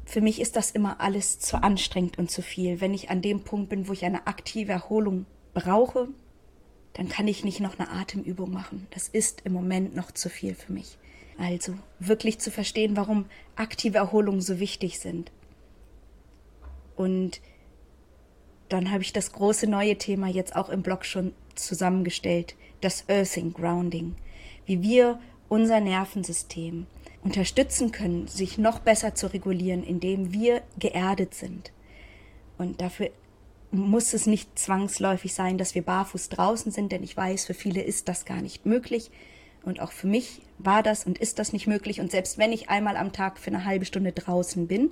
Für 0.05 0.21
mich 0.21 0.41
ist 0.41 0.55
das 0.55 0.71
immer 0.71 1.01
alles 1.01 1.41
zu 1.41 1.61
anstrengend 1.63 2.17
und 2.19 2.31
zu 2.31 2.43
viel. 2.43 2.81
Wenn 2.81 2.95
ich 2.95 3.11
an 3.11 3.23
dem 3.23 3.43
Punkt 3.43 3.69
bin, 3.69 3.89
wo 3.89 3.93
ich 3.93 4.05
eine 4.05 4.27
aktive 4.29 4.73
Erholung 4.73 5.27
brauche, 5.53 6.09
dann 6.93 7.09
kann 7.09 7.27
ich 7.27 7.45
nicht 7.45 7.59
noch 7.59 7.79
eine 7.79 7.91
Atemübung 7.91 8.53
machen. 8.53 8.87
Das 8.91 9.09
ist 9.09 9.43
im 9.45 9.53
Moment 9.53 9.97
noch 9.97 10.13
zu 10.13 10.29
viel 10.29 10.55
für 10.55 10.73
mich. 10.73 10.99
Also 11.43 11.75
wirklich 11.99 12.39
zu 12.39 12.53
verstehen, 12.53 12.97
warum 12.97 13.27
aktive 13.57 13.99
Erholungen 13.99 14.41
so 14.41 14.61
wichtig 14.61 15.01
sind. 15.01 15.33
Und 16.95 17.41
dann 18.69 18.93
habe 18.93 19.03
ich 19.03 19.13
das 19.13 19.33
große 19.33 19.67
neue 19.67 19.99
Thema 19.99 20.29
jetzt 20.29 20.55
auch 20.55 20.69
im 20.69 20.83
Blog 20.83 21.05
schon 21.05 21.33
zusammengestellt, 21.57 22.55
das 22.81 23.09
Earthing 23.09 23.55
Grounding, 23.55 24.15
wie 24.67 24.83
wir 24.83 25.19
unser 25.49 25.81
Nervensystem 25.81 26.87
unterstützen 27.25 27.91
können, 27.91 28.29
sich 28.29 28.57
noch 28.57 28.79
besser 28.79 29.17
zu 29.17 29.27
regulieren, 29.33 29.83
indem 29.83 30.33
wir 30.33 30.63
geerdet 30.79 31.35
sind. 31.35 31.73
Und 32.57 32.81
dafür 32.81 33.11
muss 33.73 34.15
es 34.15 34.27
nicht 34.27 34.57
zwangsläufig 34.57 35.35
sein, 35.35 35.59
dass 35.59 35.75
wir 35.75 35.83
barfuß 35.83 36.29
draußen 36.29 36.71
sind, 36.71 36.93
denn 36.93 37.03
ich 37.03 37.17
weiß, 37.17 37.47
für 37.47 37.55
viele 37.55 37.83
ist 37.83 38.07
das 38.07 38.27
gar 38.27 38.43
nicht 38.43 38.65
möglich. 38.65 39.11
Und 39.65 39.81
auch 39.81 39.93
für 39.93 40.07
mich 40.07 40.43
war 40.59 40.83
das 40.83 41.05
und 41.05 41.19
ist 41.19 41.39
das 41.39 41.53
nicht 41.53 41.67
möglich. 41.67 42.01
Und 42.01 42.11
selbst 42.11 42.39
wenn 42.39 42.53
ich 42.53 42.69
einmal 42.69 42.97
am 42.97 43.13
Tag 43.13 43.39
für 43.39 43.51
eine 43.51 43.65
halbe 43.65 43.85
Stunde 43.85 44.13
draußen 44.13 44.67
bin, 44.67 44.91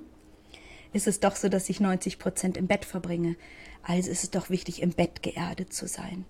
ist 0.93 1.07
es 1.07 1.19
doch 1.19 1.35
so, 1.35 1.49
dass 1.49 1.69
ich 1.69 1.79
90 1.79 2.19
Prozent 2.19 2.57
im 2.57 2.67
Bett 2.67 2.85
verbringe. 2.85 3.35
Also 3.83 4.09
ist 4.09 4.23
es 4.23 4.31
doch 4.31 4.49
wichtig, 4.49 4.81
im 4.81 4.91
Bett 4.91 5.23
geerdet 5.23 5.73
zu 5.73 5.87
sein. 5.87 6.25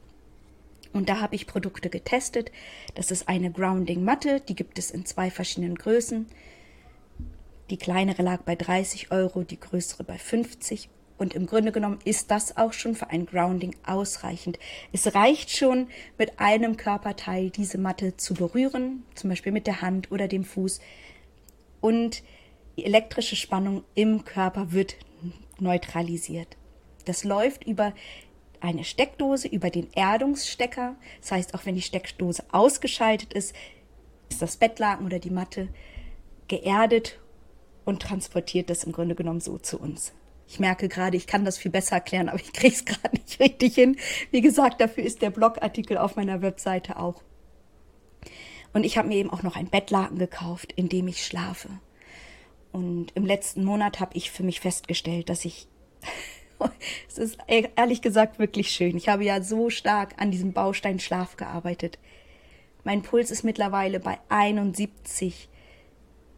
Und 0.93 1.09
da 1.09 1.21
habe 1.21 1.35
ich 1.35 1.47
Produkte 1.47 1.89
getestet. 1.89 2.51
Das 2.95 3.11
ist 3.11 3.29
eine 3.29 3.51
Grounding 3.51 4.03
Matte, 4.03 4.41
die 4.41 4.55
gibt 4.55 4.77
es 4.77 4.91
in 4.91 5.05
zwei 5.05 5.31
verschiedenen 5.31 5.75
Größen. 5.75 6.27
Die 7.69 7.77
kleinere 7.77 8.21
lag 8.21 8.41
bei 8.41 8.55
30 8.55 9.11
Euro, 9.11 9.43
die 9.43 9.59
größere 9.59 10.03
bei 10.03 10.17
50 10.17 10.89
und 11.21 11.35
im 11.35 11.45
Grunde 11.45 11.71
genommen 11.71 11.99
ist 12.03 12.31
das 12.31 12.57
auch 12.57 12.73
schon 12.73 12.95
für 12.95 13.11
ein 13.11 13.27
Grounding 13.27 13.75
ausreichend. 13.85 14.57
Es 14.91 15.13
reicht 15.13 15.55
schon, 15.55 15.87
mit 16.17 16.39
einem 16.39 16.77
Körperteil 16.77 17.51
diese 17.51 17.77
Matte 17.77 18.17
zu 18.17 18.33
berühren, 18.33 19.03
zum 19.13 19.29
Beispiel 19.29 19.51
mit 19.51 19.67
der 19.67 19.83
Hand 19.83 20.11
oder 20.11 20.27
dem 20.27 20.43
Fuß. 20.43 20.81
Und 21.79 22.23
die 22.75 22.85
elektrische 22.85 23.35
Spannung 23.35 23.83
im 23.93 24.25
Körper 24.25 24.71
wird 24.71 24.95
neutralisiert. 25.59 26.57
Das 27.05 27.23
läuft 27.23 27.67
über 27.67 27.93
eine 28.59 28.83
Steckdose, 28.83 29.47
über 29.47 29.69
den 29.69 29.93
Erdungsstecker. 29.93 30.95
Das 31.19 31.31
heißt, 31.31 31.53
auch 31.53 31.67
wenn 31.67 31.75
die 31.75 31.83
Steckdose 31.83 32.43
ausgeschaltet 32.51 33.31
ist, 33.33 33.55
ist 34.31 34.41
das 34.41 34.57
Bettlaken 34.57 35.05
oder 35.05 35.19
die 35.19 35.29
Matte 35.29 35.67
geerdet 36.47 37.19
und 37.85 38.01
transportiert 38.01 38.71
das 38.71 38.85
im 38.85 38.91
Grunde 38.91 39.13
genommen 39.13 39.39
so 39.39 39.59
zu 39.59 39.79
uns. 39.79 40.13
Ich 40.51 40.59
merke 40.59 40.89
gerade, 40.89 41.15
ich 41.15 41.27
kann 41.27 41.45
das 41.45 41.57
viel 41.57 41.71
besser 41.71 41.95
erklären, 41.95 42.27
aber 42.27 42.37
ich 42.37 42.51
kriege 42.51 42.75
es 42.75 42.83
gerade 42.83 43.15
nicht 43.15 43.39
richtig 43.39 43.73
hin. 43.73 43.95
Wie 44.31 44.41
gesagt, 44.41 44.81
dafür 44.81 45.05
ist 45.05 45.21
der 45.21 45.29
Blogartikel 45.29 45.97
auf 45.97 46.17
meiner 46.17 46.41
Webseite 46.41 46.99
auch. 46.99 47.23
Und 48.73 48.83
ich 48.83 48.97
habe 48.97 49.07
mir 49.07 49.15
eben 49.15 49.29
auch 49.29 49.43
noch 49.43 49.55
ein 49.55 49.69
Bettlaken 49.69 50.19
gekauft, 50.19 50.73
in 50.73 50.89
dem 50.89 51.07
ich 51.07 51.25
schlafe. 51.25 51.69
Und 52.73 53.13
im 53.15 53.25
letzten 53.25 53.63
Monat 53.63 54.01
habe 54.01 54.17
ich 54.17 54.29
für 54.29 54.43
mich 54.43 54.59
festgestellt, 54.59 55.29
dass 55.29 55.45
ich 55.45 55.69
es 57.07 57.17
ist 57.17 57.37
ehrlich 57.47 58.01
gesagt 58.01 58.37
wirklich 58.37 58.71
schön. 58.71 58.97
Ich 58.97 59.07
habe 59.07 59.23
ja 59.23 59.41
so 59.41 59.69
stark 59.69 60.15
an 60.17 60.31
diesem 60.31 60.51
Baustein 60.51 60.99
Schlaf 60.99 61.37
gearbeitet. 61.37 61.97
Mein 62.83 63.03
Puls 63.03 63.31
ist 63.31 63.43
mittlerweile 63.43 64.01
bei 64.01 64.19
71 64.27 65.47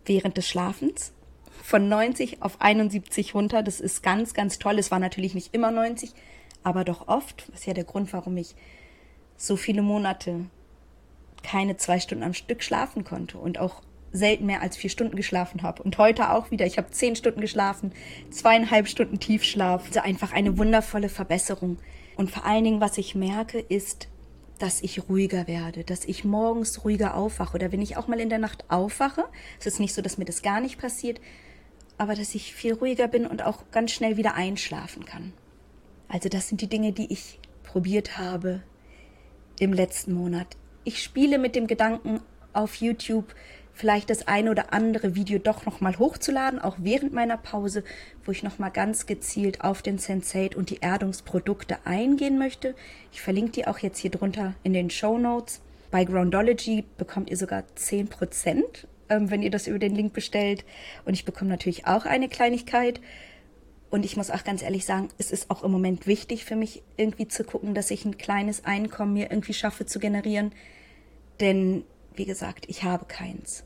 während 0.05 0.37
des 0.37 0.47
Schlafens 0.47 1.13
von 1.63 1.87
90 1.87 2.43
auf 2.43 2.59
71 2.59 3.33
runter. 3.33 3.63
Das 3.63 3.79
ist 3.79 4.03
ganz, 4.03 4.33
ganz 4.33 4.59
toll. 4.59 4.77
Es 4.77 4.91
war 4.91 4.99
natürlich 4.99 5.33
nicht 5.33 5.55
immer 5.55 5.71
90, 5.71 6.11
aber 6.61 6.83
doch 6.83 7.07
oft. 7.07 7.45
Das 7.47 7.61
ist 7.61 7.65
ja 7.65 7.73
der 7.73 7.85
Grund, 7.85 8.11
warum 8.11 8.35
ich 8.35 8.53
so 9.37 9.55
viele 9.55 9.81
Monate 9.81 10.45
keine 11.41 11.77
zwei 11.77 11.99
Stunden 11.99 12.23
am 12.23 12.33
Stück 12.33 12.63
schlafen 12.63 13.05
konnte 13.05 13.37
und 13.37 13.59
auch 13.59 13.81
selten 14.11 14.45
mehr 14.45 14.61
als 14.61 14.75
vier 14.75 14.89
Stunden 14.89 15.15
geschlafen 15.15 15.63
habe. 15.63 15.81
Und 15.83 15.97
heute 15.97 16.31
auch 16.31 16.51
wieder. 16.51 16.65
Ich 16.65 16.77
habe 16.77 16.91
zehn 16.91 17.15
Stunden 17.15 17.41
geschlafen, 17.41 17.93
zweieinhalb 18.29 18.89
Stunden 18.89 19.19
Tiefschlaf. 19.19 19.87
Also 19.87 20.01
einfach 20.01 20.33
eine 20.33 20.57
wundervolle 20.57 21.09
Verbesserung. 21.09 21.77
Und 22.17 22.29
vor 22.29 22.45
allen 22.45 22.65
Dingen, 22.65 22.81
was 22.81 22.97
ich 22.97 23.15
merke, 23.15 23.59
ist, 23.59 24.09
dass 24.59 24.81
ich 24.81 25.09
ruhiger 25.09 25.47
werde, 25.47 25.83
dass 25.83 26.05
ich 26.05 26.25
morgens 26.25 26.83
ruhiger 26.83 27.15
aufwache 27.15 27.55
oder 27.55 27.71
wenn 27.71 27.81
ich 27.81 27.97
auch 27.97 28.07
mal 28.07 28.19
in 28.19 28.29
der 28.29 28.37
Nacht 28.37 28.69
aufwache. 28.69 29.23
Es 29.59 29.65
ist 29.65 29.79
nicht 29.79 29.93
so, 29.93 30.01
dass 30.01 30.17
mir 30.17 30.25
das 30.25 30.41
gar 30.41 30.61
nicht 30.61 30.77
passiert, 30.77 31.19
aber 32.03 32.15
dass 32.15 32.35
ich 32.35 32.53
viel 32.53 32.73
ruhiger 32.73 33.07
bin 33.07 33.25
und 33.25 33.45
auch 33.45 33.63
ganz 33.71 33.91
schnell 33.91 34.17
wieder 34.17 34.35
einschlafen 34.35 35.05
kann. 35.05 35.31
Also 36.09 36.27
das 36.27 36.49
sind 36.49 36.59
die 36.59 36.67
Dinge, 36.67 36.91
die 36.91 37.09
ich 37.13 37.39
probiert 37.63 38.17
habe 38.17 38.61
im 39.57 39.71
letzten 39.71 40.11
Monat. 40.11 40.57
Ich 40.83 41.01
spiele 41.01 41.39
mit 41.39 41.55
dem 41.55 41.65
Gedanken, 41.65 42.19
auf 42.51 42.75
YouTube 42.75 43.33
vielleicht 43.71 44.09
das 44.09 44.27
eine 44.27 44.51
oder 44.51 44.73
andere 44.73 45.15
Video 45.15 45.39
doch 45.39 45.65
nochmal 45.65 45.97
hochzuladen, 45.97 46.59
auch 46.59 46.75
während 46.77 47.13
meiner 47.13 47.37
Pause, 47.37 47.85
wo 48.25 48.33
ich 48.33 48.43
nochmal 48.43 48.71
ganz 48.71 49.05
gezielt 49.05 49.61
auf 49.61 49.81
den 49.81 49.97
Sensate 49.97 50.57
und 50.57 50.71
die 50.71 50.79
Erdungsprodukte 50.81 51.77
eingehen 51.85 52.37
möchte. 52.37 52.75
Ich 53.13 53.21
verlinke 53.21 53.53
die 53.53 53.65
auch 53.65 53.79
jetzt 53.79 53.99
hier 53.99 54.11
drunter 54.11 54.55
in 54.63 54.73
den 54.73 54.89
Show 54.89 55.17
Notes. 55.17 55.61
Bei 55.89 56.03
Groundology 56.03 56.83
bekommt 56.97 57.29
ihr 57.29 57.37
sogar 57.37 57.63
10% 57.77 58.87
ähm, 59.13 59.31
wenn 59.31 59.43
ihr 59.43 59.51
das 59.51 59.67
über 59.67 59.79
den 59.79 59.95
Link 59.95 60.13
bestellt. 60.13 60.65
Und 61.05 61.13
ich 61.13 61.25
bekomme 61.25 61.49
natürlich 61.49 61.87
auch 61.87 62.05
eine 62.05 62.29
Kleinigkeit. 62.29 62.99
Und 63.89 64.05
ich 64.05 64.17
muss 64.17 64.31
auch 64.31 64.43
ganz 64.43 64.63
ehrlich 64.63 64.85
sagen, 64.85 65.09
es 65.19 65.31
ist 65.31 65.51
auch 65.51 65.63
im 65.63 65.71
Moment 65.71 66.07
wichtig 66.07 66.45
für 66.45 66.55
mich, 66.55 66.81
irgendwie 66.97 67.27
zu 67.27 67.43
gucken, 67.43 67.75
dass 67.75 67.91
ich 67.91 68.05
ein 68.05 68.17
kleines 68.17 68.65
Einkommen 68.65 69.13
mir 69.13 69.29
irgendwie 69.29 69.53
schaffe 69.53 69.85
zu 69.85 69.99
generieren. 69.99 70.51
Denn, 71.39 71.83
wie 72.15 72.25
gesagt, 72.25 72.65
ich 72.67 72.83
habe 72.83 73.05
keins. 73.05 73.63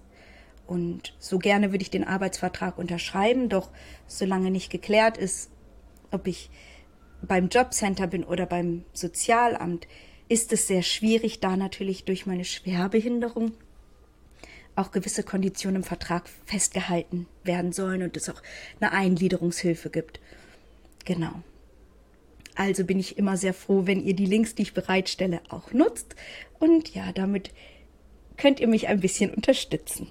Und 0.65 1.15
so 1.17 1.39
gerne 1.39 1.71
würde 1.71 1.81
ich 1.81 1.91
den 1.91 2.03
Arbeitsvertrag 2.03 2.77
unterschreiben, 2.77 3.47
doch 3.47 3.69
solange 4.05 4.51
nicht 4.51 4.69
geklärt 4.69 5.17
ist, 5.17 5.49
ob 6.11 6.27
ich 6.27 6.49
beim 7.21 7.47
Jobcenter 7.47 8.07
bin 8.07 8.23
oder 8.23 8.45
beim 8.45 8.83
Sozialamt, 8.93 9.87
ist 10.29 10.51
es 10.51 10.67
sehr 10.67 10.81
schwierig, 10.81 11.39
da 11.39 11.55
natürlich 11.55 12.03
durch 12.03 12.25
meine 12.25 12.43
Schwerbehinderung 12.43 13.53
auch 14.77 14.91
gewisse 14.91 15.23
Konditionen 15.23 15.77
im 15.77 15.83
Vertrag 15.83 16.29
festgehalten 16.45 17.27
werden 17.43 17.71
sollen 17.71 18.03
und 18.03 18.15
es 18.15 18.29
auch 18.29 18.41
eine 18.79 18.91
Eingliederungshilfe 18.91 19.89
gibt. 19.89 20.19
Genau. 21.05 21.31
Also 22.55 22.83
bin 22.83 22.99
ich 22.99 23.17
immer 23.17 23.37
sehr 23.37 23.53
froh, 23.53 23.83
wenn 23.85 24.03
ihr 24.03 24.15
die 24.15 24.25
Links, 24.25 24.55
die 24.55 24.63
ich 24.63 24.73
bereitstelle, 24.73 25.41
auch 25.49 25.73
nutzt. 25.73 26.15
Und 26.59 26.93
ja, 26.93 27.11
damit 27.11 27.51
könnt 28.35 28.59
ihr 28.59 28.67
mich 28.67 28.87
ein 28.87 28.99
bisschen 28.99 29.33
unterstützen. 29.33 30.09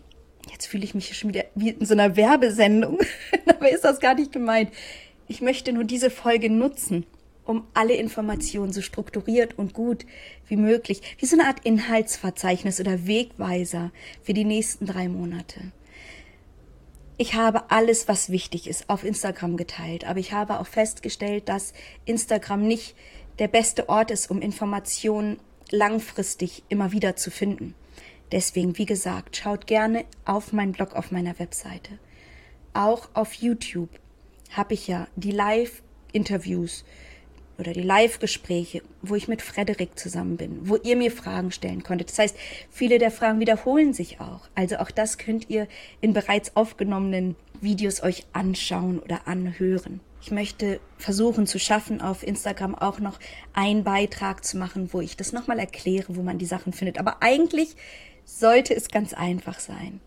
Jetzt 0.50 0.66
fühle 0.66 0.84
ich 0.84 0.94
mich 0.94 1.16
schon 1.16 1.30
wieder 1.30 1.44
wie 1.54 1.70
in 1.70 1.86
so 1.86 1.94
einer 1.94 2.16
Werbesendung. 2.16 2.98
Dabei 3.46 3.70
ist 3.70 3.84
das 3.84 4.00
gar 4.00 4.14
nicht 4.14 4.32
gemeint. 4.32 4.70
Ich 5.28 5.40
möchte 5.40 5.72
nur 5.72 5.84
diese 5.84 6.10
Folge 6.10 6.50
nutzen, 6.50 7.04
um 7.46 7.66
alle 7.74 7.94
Informationen 7.94 8.72
so 8.72 8.82
strukturiert 8.82 9.58
und 9.58 9.72
gut 9.72 10.04
wie 10.46 10.56
möglich, 10.56 11.00
wie 11.18 11.26
so 11.26 11.36
eine 11.38 11.48
Art 11.48 11.64
Inhaltsverzeichnis 11.64 12.80
oder 12.80 13.06
Wegweiser 13.06 13.90
für 14.22 14.34
die 14.34 14.44
nächsten 14.44 14.86
drei 14.86 15.08
Monate. 15.08 15.72
Ich 17.18 17.34
habe 17.34 17.70
alles, 17.70 18.08
was 18.08 18.28
wichtig 18.28 18.68
ist, 18.68 18.90
auf 18.90 19.02
Instagram 19.02 19.56
geteilt, 19.56 20.04
aber 20.04 20.18
ich 20.18 20.32
habe 20.32 20.60
auch 20.60 20.66
festgestellt, 20.66 21.48
dass 21.48 21.72
Instagram 22.04 22.66
nicht 22.66 22.94
der 23.38 23.48
beste 23.48 23.88
Ort 23.88 24.10
ist, 24.10 24.30
um 24.30 24.42
Informationen 24.42 25.38
langfristig 25.70 26.62
immer 26.68 26.92
wieder 26.92 27.16
zu 27.16 27.30
finden. 27.30 27.74
Deswegen, 28.32 28.76
wie 28.76 28.86
gesagt, 28.86 29.36
schaut 29.36 29.66
gerne 29.66 30.04
auf 30.24 30.52
meinen 30.52 30.72
Blog 30.72 30.94
auf 30.94 31.10
meiner 31.10 31.38
Webseite. 31.38 31.98
Auch 32.74 33.08
auf 33.14 33.32
YouTube 33.34 33.88
habe 34.52 34.74
ich 34.74 34.86
ja 34.86 35.06
die 35.16 35.30
Live-Interviews 35.30 36.84
oder 37.58 37.72
die 37.72 37.82
Live-Gespräche, 37.82 38.82
wo 39.02 39.14
ich 39.14 39.28
mit 39.28 39.42
Frederik 39.42 39.98
zusammen 39.98 40.36
bin, 40.36 40.68
wo 40.68 40.76
ihr 40.76 40.96
mir 40.96 41.10
Fragen 41.10 41.50
stellen 41.50 41.82
konntet. 41.82 42.10
Das 42.10 42.18
heißt, 42.18 42.36
viele 42.70 42.98
der 42.98 43.10
Fragen 43.10 43.40
wiederholen 43.40 43.94
sich 43.94 44.20
auch. 44.20 44.48
Also 44.54 44.76
auch 44.76 44.90
das 44.90 45.18
könnt 45.18 45.48
ihr 45.48 45.66
in 46.00 46.12
bereits 46.12 46.54
aufgenommenen 46.56 47.36
Videos 47.60 48.02
euch 48.02 48.26
anschauen 48.32 48.98
oder 48.98 49.26
anhören. 49.26 50.00
Ich 50.20 50.30
möchte 50.30 50.80
versuchen 50.98 51.46
zu 51.46 51.58
schaffen, 51.58 52.00
auf 52.00 52.22
Instagram 52.22 52.74
auch 52.74 52.98
noch 52.98 53.18
einen 53.52 53.84
Beitrag 53.84 54.44
zu 54.44 54.56
machen, 54.56 54.92
wo 54.92 55.00
ich 55.00 55.16
das 55.16 55.32
nochmal 55.32 55.58
erkläre, 55.58 56.16
wo 56.16 56.22
man 56.22 56.38
die 56.38 56.46
Sachen 56.46 56.72
findet. 56.72 56.98
Aber 56.98 57.22
eigentlich 57.22 57.76
sollte 58.24 58.74
es 58.74 58.88
ganz 58.88 59.14
einfach 59.14 59.60
sein. 59.60 60.00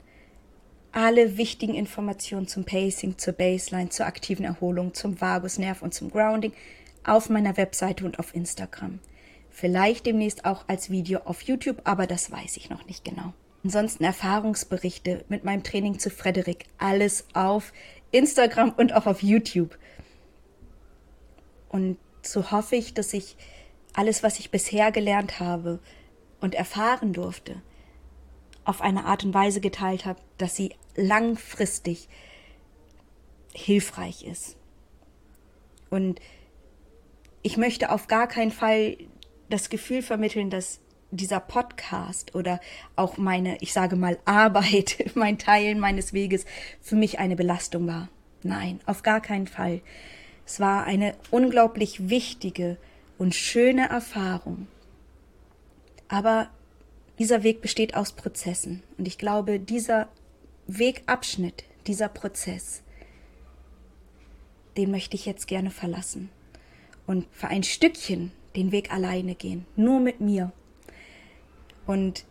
Alle 0.92 1.38
wichtigen 1.38 1.76
Informationen 1.76 2.48
zum 2.48 2.66
Pacing, 2.66 3.18
zur 3.18 3.34
Baseline, 3.34 3.90
zur 3.90 4.08
aktiven 4.08 4.44
Erholung, 4.44 4.94
zum 4.94 5.22
Vagusnerv 5.22 5.82
und 5.82 5.94
zum 5.94 6.12
Grounding 6.12 6.52
auf 7.04 7.30
meiner 7.30 7.58
Webseite 7.58 8.06
und 8.06 8.20
auf 8.20 8.36
Instagram. 8.36 9.00
Vielleicht 9.50 10.06
demnächst 10.06 10.46
auch 10.46 10.66
als 10.68 10.90
Video 10.90 11.20
auf 11.26 11.42
YouTube, 11.42 11.82
aber 11.84 12.08
das 12.08 12.32
weiß 12.32 12.58
ich 12.58 12.70
noch 12.70 12.86
nicht 12.86 13.04
genau. 13.04 13.34
Ansonsten 13.64 14.04
Erfahrungsberichte 14.04 15.26
mit 15.28 15.44
meinem 15.44 15.64
Training 15.64 16.00
zu 16.00 16.10
Frederik. 16.10 16.66
Alles 16.78 17.26
auf 17.34 17.74
Instagram 18.12 18.72
und 18.72 18.94
auch 18.94 19.06
auf 19.06 19.22
YouTube. 19.22 19.78
Und 21.68 21.98
so 22.22 22.52
hoffe 22.52 22.76
ich, 22.76 22.94
dass 22.94 23.14
ich 23.14 23.36
alles, 23.94 24.24
was 24.24 24.40
ich 24.40 24.52
bisher 24.52 24.92
gelernt 24.92 25.40
habe 25.40 25.80
und 26.40 26.56
erfahren 26.56 27.12
durfte, 27.14 27.62
auf 28.64 28.82
eine 28.82 29.06
Art 29.06 29.24
und 29.26 29.34
Weise 29.34 29.62
geteilt 29.62 30.06
habe, 30.06 30.22
dass 30.38 30.56
sie 30.56 30.76
langfristig 30.96 32.08
hilfreich 33.54 34.24
ist. 34.24 34.58
Und 35.90 36.22
ich 37.42 37.58
möchte 37.58 37.92
auf 37.92 38.08
gar 38.08 38.28
keinen 38.28 38.52
Fall 38.52 38.98
das 39.50 39.70
Gefühl 39.70 40.02
vermitteln, 40.02 40.50
dass 40.50 40.80
dieser 41.12 41.40
Podcast 41.40 42.36
oder 42.36 42.60
auch 42.96 43.18
meine, 43.18 43.58
ich 43.62 43.74
sage 43.74 43.96
mal, 43.96 44.20
Arbeit, 44.26 45.12
mein 45.16 45.38
Teilen 45.38 45.80
meines 45.80 46.14
Weges 46.14 46.46
für 46.82 46.96
mich 46.96 47.20
eine 47.20 47.36
Belastung 47.36 47.88
war. 47.88 48.10
Nein, 48.44 48.80
auf 48.86 49.04
gar 49.04 49.22
keinen 49.22 49.48
Fall. 49.48 49.82
Es 50.46 50.60
war 50.60 50.86
eine 50.86 51.16
unglaublich 51.32 52.10
wichtige 52.10 52.78
und 53.18 53.36
schöne 53.36 53.90
Erfahrung. 53.90 54.68
Aber 56.08 56.50
dieser 57.20 57.44
Weg 57.44 57.62
besteht 57.62 57.96
aus 57.96 58.14
Prozessen. 58.14 58.82
Und 58.98 59.08
ich 59.08 59.18
glaube, 59.18 59.60
dieser 59.60 60.08
Wegabschnitt, 60.68 61.66
dieser 61.86 62.08
Prozess, 62.08 62.82
den 64.78 64.90
möchte 64.92 65.16
ich 65.16 65.26
jetzt 65.26 65.48
gerne 65.48 65.70
verlassen 65.70 66.30
und 67.10 67.26
für 67.32 67.48
ein 67.48 67.64
Stückchen 67.64 68.32
den 68.56 68.72
Weg 68.72 68.94
alleine 68.94 69.34
gehen, 69.34 69.66
nur 69.76 70.00
mit 70.00 70.22
mir. 70.22 70.52
Und 71.88 72.24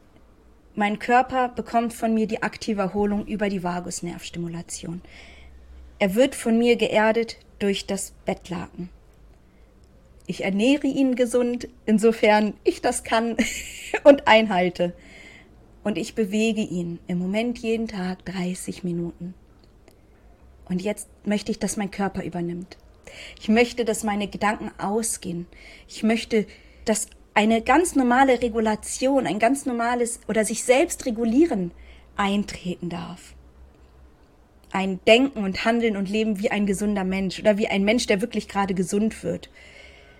mein 0.76 1.00
Körper 1.00 1.48
bekommt 1.48 1.92
von 1.92 2.14
mir 2.14 2.28
die 2.28 2.44
aktive 2.44 2.82
Erholung 2.82 3.26
über 3.26 3.48
die 3.48 3.64
Vagusnervstimulation. 3.64 5.02
Er 5.98 6.14
wird 6.14 6.36
von 6.36 6.56
mir 6.56 6.76
geerdet 6.76 7.38
durch 7.58 7.86
das 7.86 8.12
Bettlaken. 8.24 8.88
Ich 10.28 10.44
ernähre 10.44 10.86
ihn 10.86 11.16
gesund, 11.16 11.66
insofern 11.84 12.54
ich 12.62 12.80
das 12.80 13.02
kann 13.02 13.36
und 14.04 14.28
einhalte. 14.28 14.94
Und 15.82 15.98
ich 15.98 16.14
bewege 16.14 16.60
ihn 16.60 17.00
im 17.08 17.18
Moment 17.18 17.58
jeden 17.58 17.88
Tag 17.88 18.24
30 18.26 18.84
Minuten. 18.84 19.34
Und 20.68 20.82
jetzt 20.82 21.08
möchte 21.24 21.50
ich, 21.50 21.58
dass 21.58 21.76
mein 21.76 21.90
Körper 21.90 22.22
übernimmt. 22.22 22.76
Ich 23.40 23.48
möchte, 23.48 23.84
dass 23.84 24.04
meine 24.04 24.28
Gedanken 24.28 24.70
ausgehen. 24.78 25.46
Ich 25.88 26.02
möchte, 26.02 26.46
dass 26.84 27.08
eine 27.34 27.62
ganz 27.62 27.94
normale 27.94 28.42
Regulation, 28.42 29.26
ein 29.26 29.38
ganz 29.38 29.64
normales 29.64 30.20
oder 30.28 30.44
sich 30.44 30.64
selbst 30.64 31.06
regulieren 31.06 31.70
eintreten 32.16 32.88
darf. 32.88 33.34
Ein 34.72 35.00
Denken 35.06 35.44
und 35.44 35.64
Handeln 35.64 35.96
und 35.96 36.10
Leben 36.10 36.40
wie 36.40 36.50
ein 36.50 36.66
gesunder 36.66 37.04
Mensch 37.04 37.38
oder 37.38 37.56
wie 37.56 37.68
ein 37.68 37.84
Mensch, 37.84 38.06
der 38.06 38.20
wirklich 38.20 38.48
gerade 38.48 38.74
gesund 38.74 39.22
wird. 39.22 39.50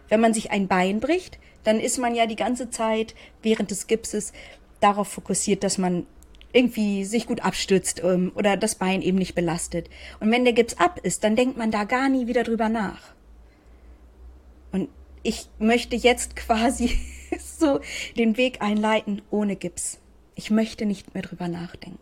Wenn 0.08 0.20
man 0.20 0.32
sich 0.32 0.50
ein 0.50 0.68
Bein 0.68 1.00
bricht, 1.00 1.38
dann 1.64 1.80
ist 1.80 1.98
man 1.98 2.14
ja 2.14 2.26
die 2.26 2.36
ganze 2.36 2.70
Zeit 2.70 3.14
während 3.42 3.70
des 3.70 3.88
Gipses 3.88 4.32
darauf 4.80 5.08
fokussiert, 5.08 5.64
dass 5.64 5.76
man 5.76 6.06
irgendwie 6.52 7.04
sich 7.04 7.26
gut 7.26 7.44
abstützt 7.44 8.02
ähm, 8.02 8.32
oder 8.34 8.56
das 8.56 8.74
Bein 8.74 9.02
eben 9.02 9.18
nicht 9.18 9.34
belastet. 9.34 9.88
Und 10.20 10.30
wenn 10.30 10.44
der 10.44 10.54
Gips 10.54 10.74
ab 10.74 11.00
ist, 11.02 11.24
dann 11.24 11.36
denkt 11.36 11.56
man 11.56 11.70
da 11.70 11.84
gar 11.84 12.08
nie 12.08 12.26
wieder 12.26 12.42
drüber 12.42 12.68
nach. 12.68 13.00
Und 14.72 14.88
ich 15.22 15.48
möchte 15.58 15.96
jetzt 15.96 16.36
quasi 16.36 16.98
so 17.40 17.80
den 18.16 18.36
Weg 18.36 18.62
einleiten 18.62 19.22
ohne 19.30 19.56
Gips. 19.56 19.98
Ich 20.34 20.50
möchte 20.50 20.86
nicht 20.86 21.14
mehr 21.14 21.22
drüber 21.22 21.48
nachdenken. 21.48 21.98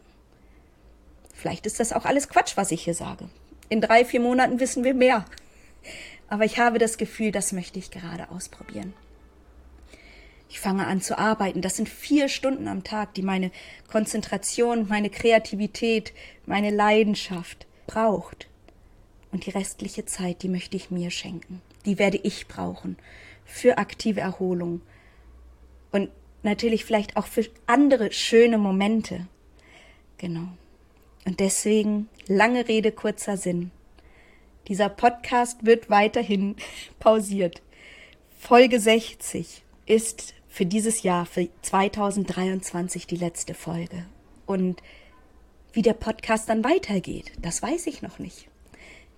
Vielleicht 1.35 1.67
ist 1.67 1.81
das 1.81 1.93
auch 1.93 2.05
alles 2.05 2.29
Quatsch, 2.29 2.57
was 2.57 2.71
ich 2.71 2.85
hier 2.85 2.95
sage. 2.95 3.29
In 3.69 3.81
drei, 3.81 4.05
vier 4.05 4.21
Monaten 4.21 4.61
wissen 4.61 4.85
wir 4.85 4.95
mehr. 4.95 5.25
Aber 6.29 6.45
ich 6.45 6.59
habe 6.59 6.79
das 6.79 6.99
Gefühl, 6.99 7.31
das 7.31 7.53
möchte 7.53 7.79
ich 7.79 7.91
gerade 7.91 8.31
ausprobieren. 8.31 8.95
Ich 10.57 10.61
fange 10.61 10.87
an 10.87 11.03
zu 11.03 11.19
arbeiten. 11.19 11.61
Das 11.61 11.77
sind 11.77 11.87
vier 11.87 12.31
Stunden 12.31 12.67
am 12.67 12.83
Tag, 12.83 13.13
die 13.13 13.21
meine 13.21 13.51
Konzentration, 13.89 14.89
meine 14.89 15.11
Kreativität, 15.11 16.15
meine 16.47 16.71
Leidenschaft 16.71 17.67
braucht. 17.87 18.49
Und 19.31 19.45
die 19.45 19.51
restliche 19.51 20.07
Zeit, 20.07 20.43
die 20.43 20.49
möchte 20.49 20.79
ich 20.79 20.91
mir 20.91 21.11
schenken. 21.11 21.61
Die 21.85 21.99
werde 21.99 22.17
ich 22.23 22.49
brauchen 22.49 22.97
für 23.45 23.77
aktive 23.77 24.21
Erholung. 24.21 24.81
Und 25.93 26.09
natürlich 26.43 26.87
vielleicht 26.87 27.19
auch 27.19 27.27
für 27.27 27.47
andere 27.67 28.11
schöne 28.11 28.57
Momente. 28.57 29.27
Genau. 30.17 30.49
Und 31.27 31.39
deswegen 31.39 32.09
lange 32.29 32.67
Rede, 32.67 32.93
kurzer 32.93 33.37
Sinn. 33.37 33.73
Dieser 34.69 34.89
Podcast 34.89 35.67
wird 35.67 35.91
weiterhin 35.91 36.57
pausiert. 36.99 37.61
Folge 38.39 38.81
60 38.81 39.63
ist 39.85 40.33
für 40.57 40.65
dieses 40.65 41.03
Jahr, 41.03 41.27
für 41.27 41.51
2023 41.61 43.07
die 43.07 43.19
letzte 43.19 43.53
Folge. 43.53 44.07
Und 44.47 44.83
wie 45.75 45.83
der 45.83 45.93
Podcast 45.93 46.49
dann 46.49 46.65
weitergeht, 46.65 47.31
das 47.43 47.61
weiß 47.61 47.87
ich 47.89 48.01
noch 48.01 48.19
nicht. 48.19 48.49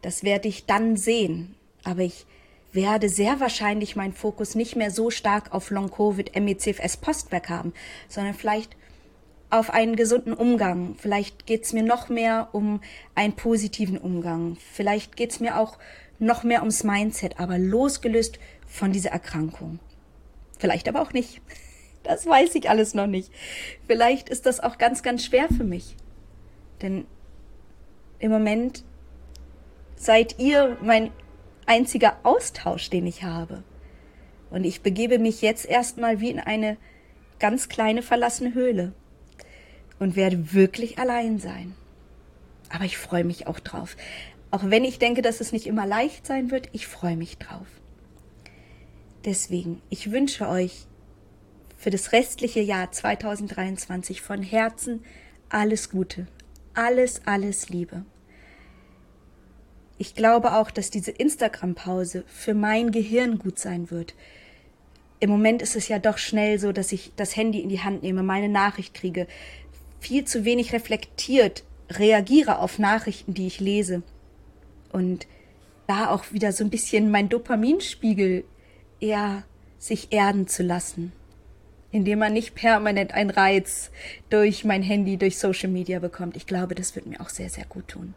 Das 0.02 0.24
werde 0.24 0.48
ich 0.48 0.66
dann 0.66 0.96
sehen. 0.96 1.54
Aber 1.84 2.00
ich 2.00 2.26
werde 2.72 3.08
sehr 3.08 3.38
wahrscheinlich 3.38 3.94
meinen 3.94 4.14
Fokus 4.14 4.56
nicht 4.56 4.74
mehr 4.74 4.90
so 4.90 5.10
stark 5.10 5.54
auf 5.54 5.70
Long-Covid, 5.70 6.34
MECFS, 6.34 6.96
Postwerk 6.96 7.48
haben, 7.50 7.72
sondern 8.08 8.34
vielleicht 8.34 8.76
auf 9.48 9.70
einen 9.70 9.94
gesunden 9.94 10.34
Umgang. 10.34 10.96
Vielleicht 10.98 11.46
geht 11.46 11.62
es 11.62 11.72
mir 11.72 11.84
noch 11.84 12.08
mehr 12.08 12.48
um 12.50 12.80
einen 13.14 13.34
positiven 13.34 13.96
Umgang. 13.96 14.56
Vielleicht 14.72 15.16
geht 15.16 15.30
es 15.30 15.38
mir 15.38 15.56
auch 15.56 15.78
noch 16.18 16.42
mehr 16.42 16.62
ums 16.62 16.82
Mindset, 16.82 17.38
aber 17.38 17.58
losgelöst 17.58 18.40
von 18.66 18.90
dieser 18.90 19.10
Erkrankung. 19.10 19.78
Vielleicht 20.58 20.88
aber 20.88 21.00
auch 21.00 21.12
nicht. 21.12 21.40
Das 22.02 22.26
weiß 22.26 22.54
ich 22.54 22.70
alles 22.70 22.94
noch 22.94 23.06
nicht. 23.06 23.30
Vielleicht 23.86 24.28
ist 24.28 24.46
das 24.46 24.60
auch 24.60 24.78
ganz, 24.78 25.02
ganz 25.02 25.24
schwer 25.24 25.48
für 25.48 25.64
mich. 25.64 25.96
Denn 26.82 27.06
im 28.18 28.30
Moment 28.30 28.84
seid 29.96 30.38
ihr 30.38 30.76
mein 30.80 31.10
einziger 31.66 32.16
Austausch, 32.22 32.90
den 32.90 33.06
ich 33.06 33.24
habe. 33.24 33.62
Und 34.50 34.64
ich 34.64 34.80
begebe 34.80 35.18
mich 35.18 35.42
jetzt 35.42 35.66
erstmal 35.66 36.20
wie 36.20 36.30
in 36.30 36.40
eine 36.40 36.76
ganz 37.38 37.68
kleine 37.68 38.02
verlassene 38.02 38.54
Höhle 38.54 38.92
und 39.98 40.16
werde 40.16 40.52
wirklich 40.52 40.98
allein 40.98 41.38
sein. 41.38 41.74
Aber 42.70 42.84
ich 42.84 42.96
freue 42.96 43.24
mich 43.24 43.46
auch 43.46 43.60
drauf. 43.60 43.96
Auch 44.50 44.62
wenn 44.64 44.84
ich 44.84 44.98
denke, 44.98 45.22
dass 45.22 45.40
es 45.40 45.52
nicht 45.52 45.66
immer 45.66 45.86
leicht 45.86 46.26
sein 46.26 46.50
wird, 46.50 46.68
ich 46.72 46.86
freue 46.86 47.16
mich 47.16 47.38
drauf. 47.38 47.66
Deswegen, 49.28 49.82
ich 49.90 50.10
wünsche 50.10 50.48
euch 50.48 50.86
für 51.76 51.90
das 51.90 52.12
restliche 52.12 52.60
Jahr 52.60 52.90
2023 52.90 54.22
von 54.22 54.42
Herzen 54.42 55.04
alles 55.50 55.90
Gute, 55.90 56.26
alles, 56.72 57.20
alles 57.26 57.68
Liebe. 57.68 58.06
Ich 59.98 60.14
glaube 60.14 60.54
auch, 60.54 60.70
dass 60.70 60.88
diese 60.88 61.10
Instagram-Pause 61.10 62.24
für 62.26 62.54
mein 62.54 62.90
Gehirn 62.90 63.38
gut 63.38 63.58
sein 63.58 63.90
wird. 63.90 64.14
Im 65.20 65.28
Moment 65.28 65.60
ist 65.60 65.76
es 65.76 65.88
ja 65.88 65.98
doch 65.98 66.16
schnell 66.16 66.58
so, 66.58 66.72
dass 66.72 66.90
ich 66.90 67.12
das 67.16 67.36
Handy 67.36 67.60
in 67.60 67.68
die 67.68 67.82
Hand 67.82 68.02
nehme, 68.02 68.22
meine 68.22 68.48
Nachricht 68.48 68.94
kriege, 68.94 69.26
viel 70.00 70.24
zu 70.24 70.46
wenig 70.46 70.72
reflektiert 70.72 71.64
reagiere 71.90 72.60
auf 72.60 72.78
Nachrichten, 72.78 73.34
die 73.34 73.46
ich 73.46 73.60
lese. 73.60 74.02
Und 74.90 75.26
da 75.86 76.08
auch 76.08 76.32
wieder 76.32 76.52
so 76.52 76.64
ein 76.64 76.70
bisschen 76.70 77.10
mein 77.10 77.28
Dopaminspiegel 77.28 78.44
eher 79.00 79.44
sich 79.78 80.12
erden 80.12 80.46
zu 80.48 80.62
lassen, 80.62 81.12
indem 81.90 82.18
man 82.18 82.32
nicht 82.32 82.54
permanent 82.54 83.12
einen 83.12 83.30
Reiz 83.30 83.90
durch 84.30 84.64
mein 84.64 84.82
Handy, 84.82 85.16
durch 85.16 85.38
Social 85.38 85.70
Media 85.70 85.98
bekommt. 85.98 86.36
Ich 86.36 86.46
glaube, 86.46 86.74
das 86.74 86.94
wird 86.94 87.06
mir 87.06 87.20
auch 87.20 87.28
sehr, 87.28 87.48
sehr 87.48 87.64
gut 87.64 87.88
tun. 87.88 88.14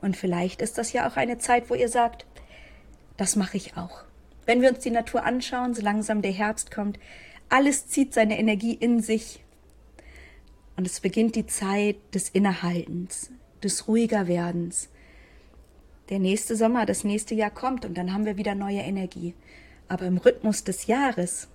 Und 0.00 0.16
vielleicht 0.16 0.62
ist 0.62 0.78
das 0.78 0.92
ja 0.92 1.08
auch 1.08 1.16
eine 1.16 1.38
Zeit, 1.38 1.70
wo 1.70 1.74
ihr 1.74 1.88
sagt, 1.88 2.26
das 3.16 3.36
mache 3.36 3.56
ich 3.56 3.76
auch. 3.76 4.04
Wenn 4.46 4.60
wir 4.60 4.70
uns 4.70 4.80
die 4.80 4.90
Natur 4.90 5.24
anschauen, 5.24 5.74
so 5.74 5.82
langsam 5.82 6.22
der 6.22 6.32
Herbst 6.32 6.70
kommt, 6.72 6.98
alles 7.48 7.86
zieht 7.86 8.14
seine 8.14 8.38
Energie 8.38 8.74
in 8.74 9.00
sich. 9.00 9.44
Und 10.76 10.86
es 10.86 11.00
beginnt 11.00 11.36
die 11.36 11.46
Zeit 11.46 11.96
des 12.14 12.30
Innehaltens, 12.30 13.30
des 13.62 13.86
ruhiger 13.86 14.26
Werdens. 14.26 14.88
Der 16.08 16.18
nächste 16.18 16.56
Sommer, 16.56 16.86
das 16.86 17.04
nächste 17.04 17.34
Jahr 17.34 17.50
kommt 17.50 17.84
und 17.84 17.96
dann 17.96 18.12
haben 18.12 18.26
wir 18.26 18.36
wieder 18.36 18.54
neue 18.54 18.80
Energie. 18.80 19.34
Aber 19.88 20.06
im 20.06 20.18
Rhythmus 20.18 20.64
des 20.64 20.86
Jahres 20.86 21.48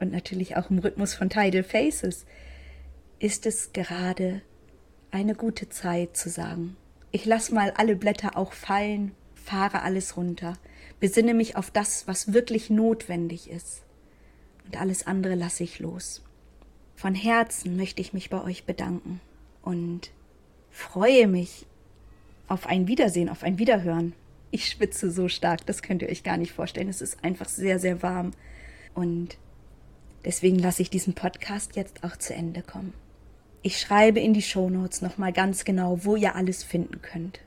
und 0.00 0.12
natürlich 0.12 0.56
auch 0.56 0.70
im 0.70 0.78
Rhythmus 0.78 1.14
von 1.14 1.30
Tidal 1.30 1.62
Faces 1.62 2.26
ist 3.18 3.46
es 3.46 3.72
gerade 3.72 4.42
eine 5.10 5.34
gute 5.34 5.68
Zeit 5.68 6.16
zu 6.16 6.28
sagen, 6.28 6.76
ich 7.12 7.24
lass 7.24 7.50
mal 7.50 7.70
alle 7.70 7.96
Blätter 7.96 8.36
auch 8.36 8.52
fallen, 8.52 9.12
fahre 9.34 9.82
alles 9.82 10.16
runter, 10.16 10.58
besinne 11.00 11.34
mich 11.34 11.56
auf 11.56 11.70
das, 11.70 12.06
was 12.06 12.32
wirklich 12.32 12.68
notwendig 12.68 13.48
ist. 13.48 13.82
Und 14.66 14.78
alles 14.78 15.06
andere 15.06 15.34
lasse 15.34 15.62
ich 15.62 15.78
los. 15.78 16.22
Von 16.96 17.14
Herzen 17.14 17.76
möchte 17.76 18.00
ich 18.00 18.12
mich 18.12 18.30
bei 18.30 18.42
euch 18.42 18.64
bedanken 18.64 19.20
und 19.62 20.10
freue 20.70 21.28
mich 21.28 21.66
auf 22.48 22.66
ein 22.66 22.88
Wiedersehen, 22.88 23.28
auf 23.28 23.42
ein 23.42 23.58
Wiederhören. 23.58 24.14
Ich 24.56 24.70
schwitze 24.70 25.10
so 25.10 25.28
stark, 25.28 25.66
das 25.66 25.82
könnt 25.82 26.00
ihr 26.00 26.08
euch 26.08 26.22
gar 26.22 26.38
nicht 26.38 26.50
vorstellen. 26.54 26.88
Es 26.88 27.02
ist 27.02 27.22
einfach 27.22 27.46
sehr, 27.46 27.78
sehr 27.78 28.02
warm. 28.02 28.30
Und 28.94 29.36
deswegen 30.24 30.58
lasse 30.58 30.80
ich 30.80 30.88
diesen 30.88 31.12
Podcast 31.12 31.76
jetzt 31.76 32.02
auch 32.02 32.16
zu 32.16 32.32
Ende 32.32 32.62
kommen. 32.62 32.94
Ich 33.60 33.78
schreibe 33.78 34.18
in 34.18 34.32
die 34.32 34.40
Shownotes 34.40 35.02
nochmal 35.02 35.34
ganz 35.34 35.66
genau, 35.66 36.06
wo 36.06 36.16
ihr 36.16 36.36
alles 36.36 36.64
finden 36.64 37.02
könnt. 37.02 37.40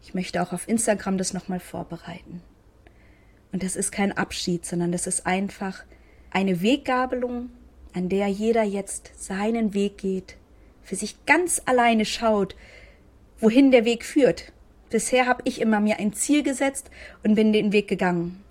Ich 0.00 0.14
möchte 0.14 0.40
auch 0.40 0.52
auf 0.52 0.68
Instagram 0.68 1.18
das 1.18 1.32
nochmal 1.32 1.58
vorbereiten. 1.58 2.40
Und 3.50 3.64
das 3.64 3.74
ist 3.74 3.90
kein 3.90 4.16
Abschied, 4.16 4.64
sondern 4.64 4.92
das 4.92 5.08
ist 5.08 5.26
einfach 5.26 5.82
eine 6.30 6.62
Weggabelung, 6.62 7.50
an 7.94 8.08
der 8.08 8.28
jeder 8.28 8.62
jetzt 8.62 9.10
seinen 9.20 9.74
Weg 9.74 9.98
geht, 9.98 10.36
für 10.84 10.94
sich 10.94 11.26
ganz 11.26 11.60
alleine 11.64 12.04
schaut, 12.04 12.54
wohin 13.40 13.72
der 13.72 13.84
Weg 13.84 14.04
führt. 14.04 14.52
Bisher 14.90 15.26
habe 15.26 15.42
ich 15.44 15.60
immer 15.60 15.80
mir 15.80 15.98
ein 15.98 16.12
Ziel 16.12 16.42
gesetzt 16.42 16.90
und 17.22 17.36
bin 17.36 17.52
den 17.52 17.72
Weg 17.72 17.88
gegangen. 17.88 18.42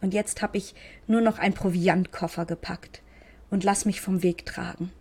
Und 0.00 0.14
jetzt 0.14 0.42
habe 0.42 0.56
ich 0.56 0.74
nur 1.08 1.20
noch 1.20 1.38
einen 1.38 1.54
Proviantkoffer 1.54 2.46
gepackt 2.46 3.02
und 3.50 3.64
lass 3.64 3.84
mich 3.84 4.00
vom 4.00 4.22
Weg 4.22 4.46
tragen. 4.46 4.92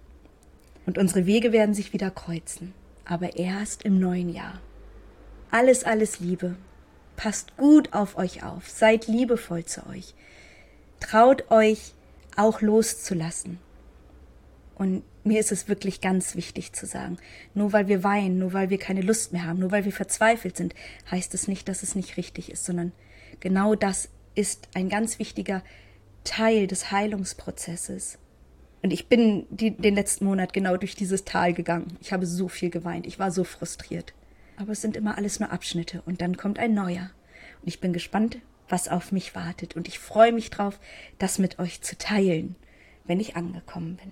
Und 0.88 0.98
unsere 0.98 1.26
Wege 1.26 1.52
werden 1.52 1.76
sich 1.76 1.94
wieder 1.94 2.10
kreuzen, 2.10 2.74
aber 3.06 3.38
erst 3.38 3.84
im 3.84 4.00
neuen 4.00 4.30
Jahr. 4.30 4.60
Alles, 5.52 5.84
alles 5.84 6.20
Liebe. 6.20 6.56
Passt 7.16 7.58
gut 7.58 7.94
auf 7.94 8.18
euch 8.18 8.44
auf, 8.44 8.70
seid 8.70 9.08
liebevoll 9.08 9.66
zu 9.66 9.86
euch. 9.88 10.14
Traut 11.00 11.52
euch 11.52 11.94
auch 12.36 12.62
loszulassen. 12.62 13.60
Und 14.76 15.04
mir 15.28 15.40
ist 15.40 15.52
es 15.52 15.68
wirklich 15.68 16.02
ganz 16.02 16.36
wichtig 16.36 16.74
zu 16.74 16.86
sagen, 16.86 17.18
nur 17.54 17.74
weil 17.74 17.88
wir 17.88 18.04
weinen, 18.04 18.40
nur 18.40 18.54
weil 18.54 18.70
wir 18.70 18.78
keine 18.78 19.02
Lust 19.02 19.34
mehr 19.34 19.46
haben, 19.46 19.60
nur 19.60 19.72
weil 19.72 19.86
wir 19.86 19.92
verzweifelt 19.92 20.58
sind, 20.58 20.74
heißt 21.12 21.34
es 21.34 21.48
nicht, 21.48 21.68
dass 21.70 21.84
es 21.84 21.96
nicht 21.96 22.18
richtig 22.18 22.52
ist, 22.52 22.66
sondern 22.66 22.92
genau 23.40 23.76
das 23.76 24.10
ist 24.36 24.70
ein 24.74 24.90
ganz 24.90 25.20
wichtiger 25.20 25.64
Teil 26.24 26.68
des 26.68 26.92
Heilungsprozesses. 26.92 28.20
Und 28.84 28.92
ich 28.92 29.08
bin 29.08 29.46
die, 29.50 29.72
den 29.72 29.96
letzten 29.96 30.26
Monat 30.26 30.54
genau 30.54 30.78
durch 30.78 30.96
dieses 30.96 31.26
Tal 31.26 31.54
gegangen. 31.54 31.98
Ich 32.02 32.14
habe 32.14 32.26
so 32.26 32.48
viel 32.48 32.70
geweint, 32.70 33.08
ich 33.08 33.20
war 33.20 33.32
so 33.32 33.44
frustriert. 33.44 34.14
Aber 34.56 34.72
es 34.72 34.82
sind 34.82 34.96
immer 34.96 35.18
alles 35.18 35.40
nur 35.40 35.52
Abschnitte 35.52 36.02
und 36.06 36.22
dann 36.22 36.38
kommt 36.38 36.60
ein 36.60 36.74
neuer. 36.74 37.12
Und 37.62 37.68
ich 37.68 37.80
bin 37.80 37.94
gespannt, 37.94 38.38
was 38.70 38.88
auf 38.88 39.12
mich 39.12 39.36
wartet. 39.36 39.76
Und 39.76 39.88
ich 39.88 40.00
freue 40.00 40.32
mich 40.32 40.50
drauf, 40.50 40.80
das 41.18 41.40
mit 41.40 41.60
euch 41.60 41.82
zu 41.82 41.98
teilen, 41.98 42.56
wenn 43.06 43.20
ich 43.20 43.36
angekommen 43.36 43.98
bin. 43.98 44.12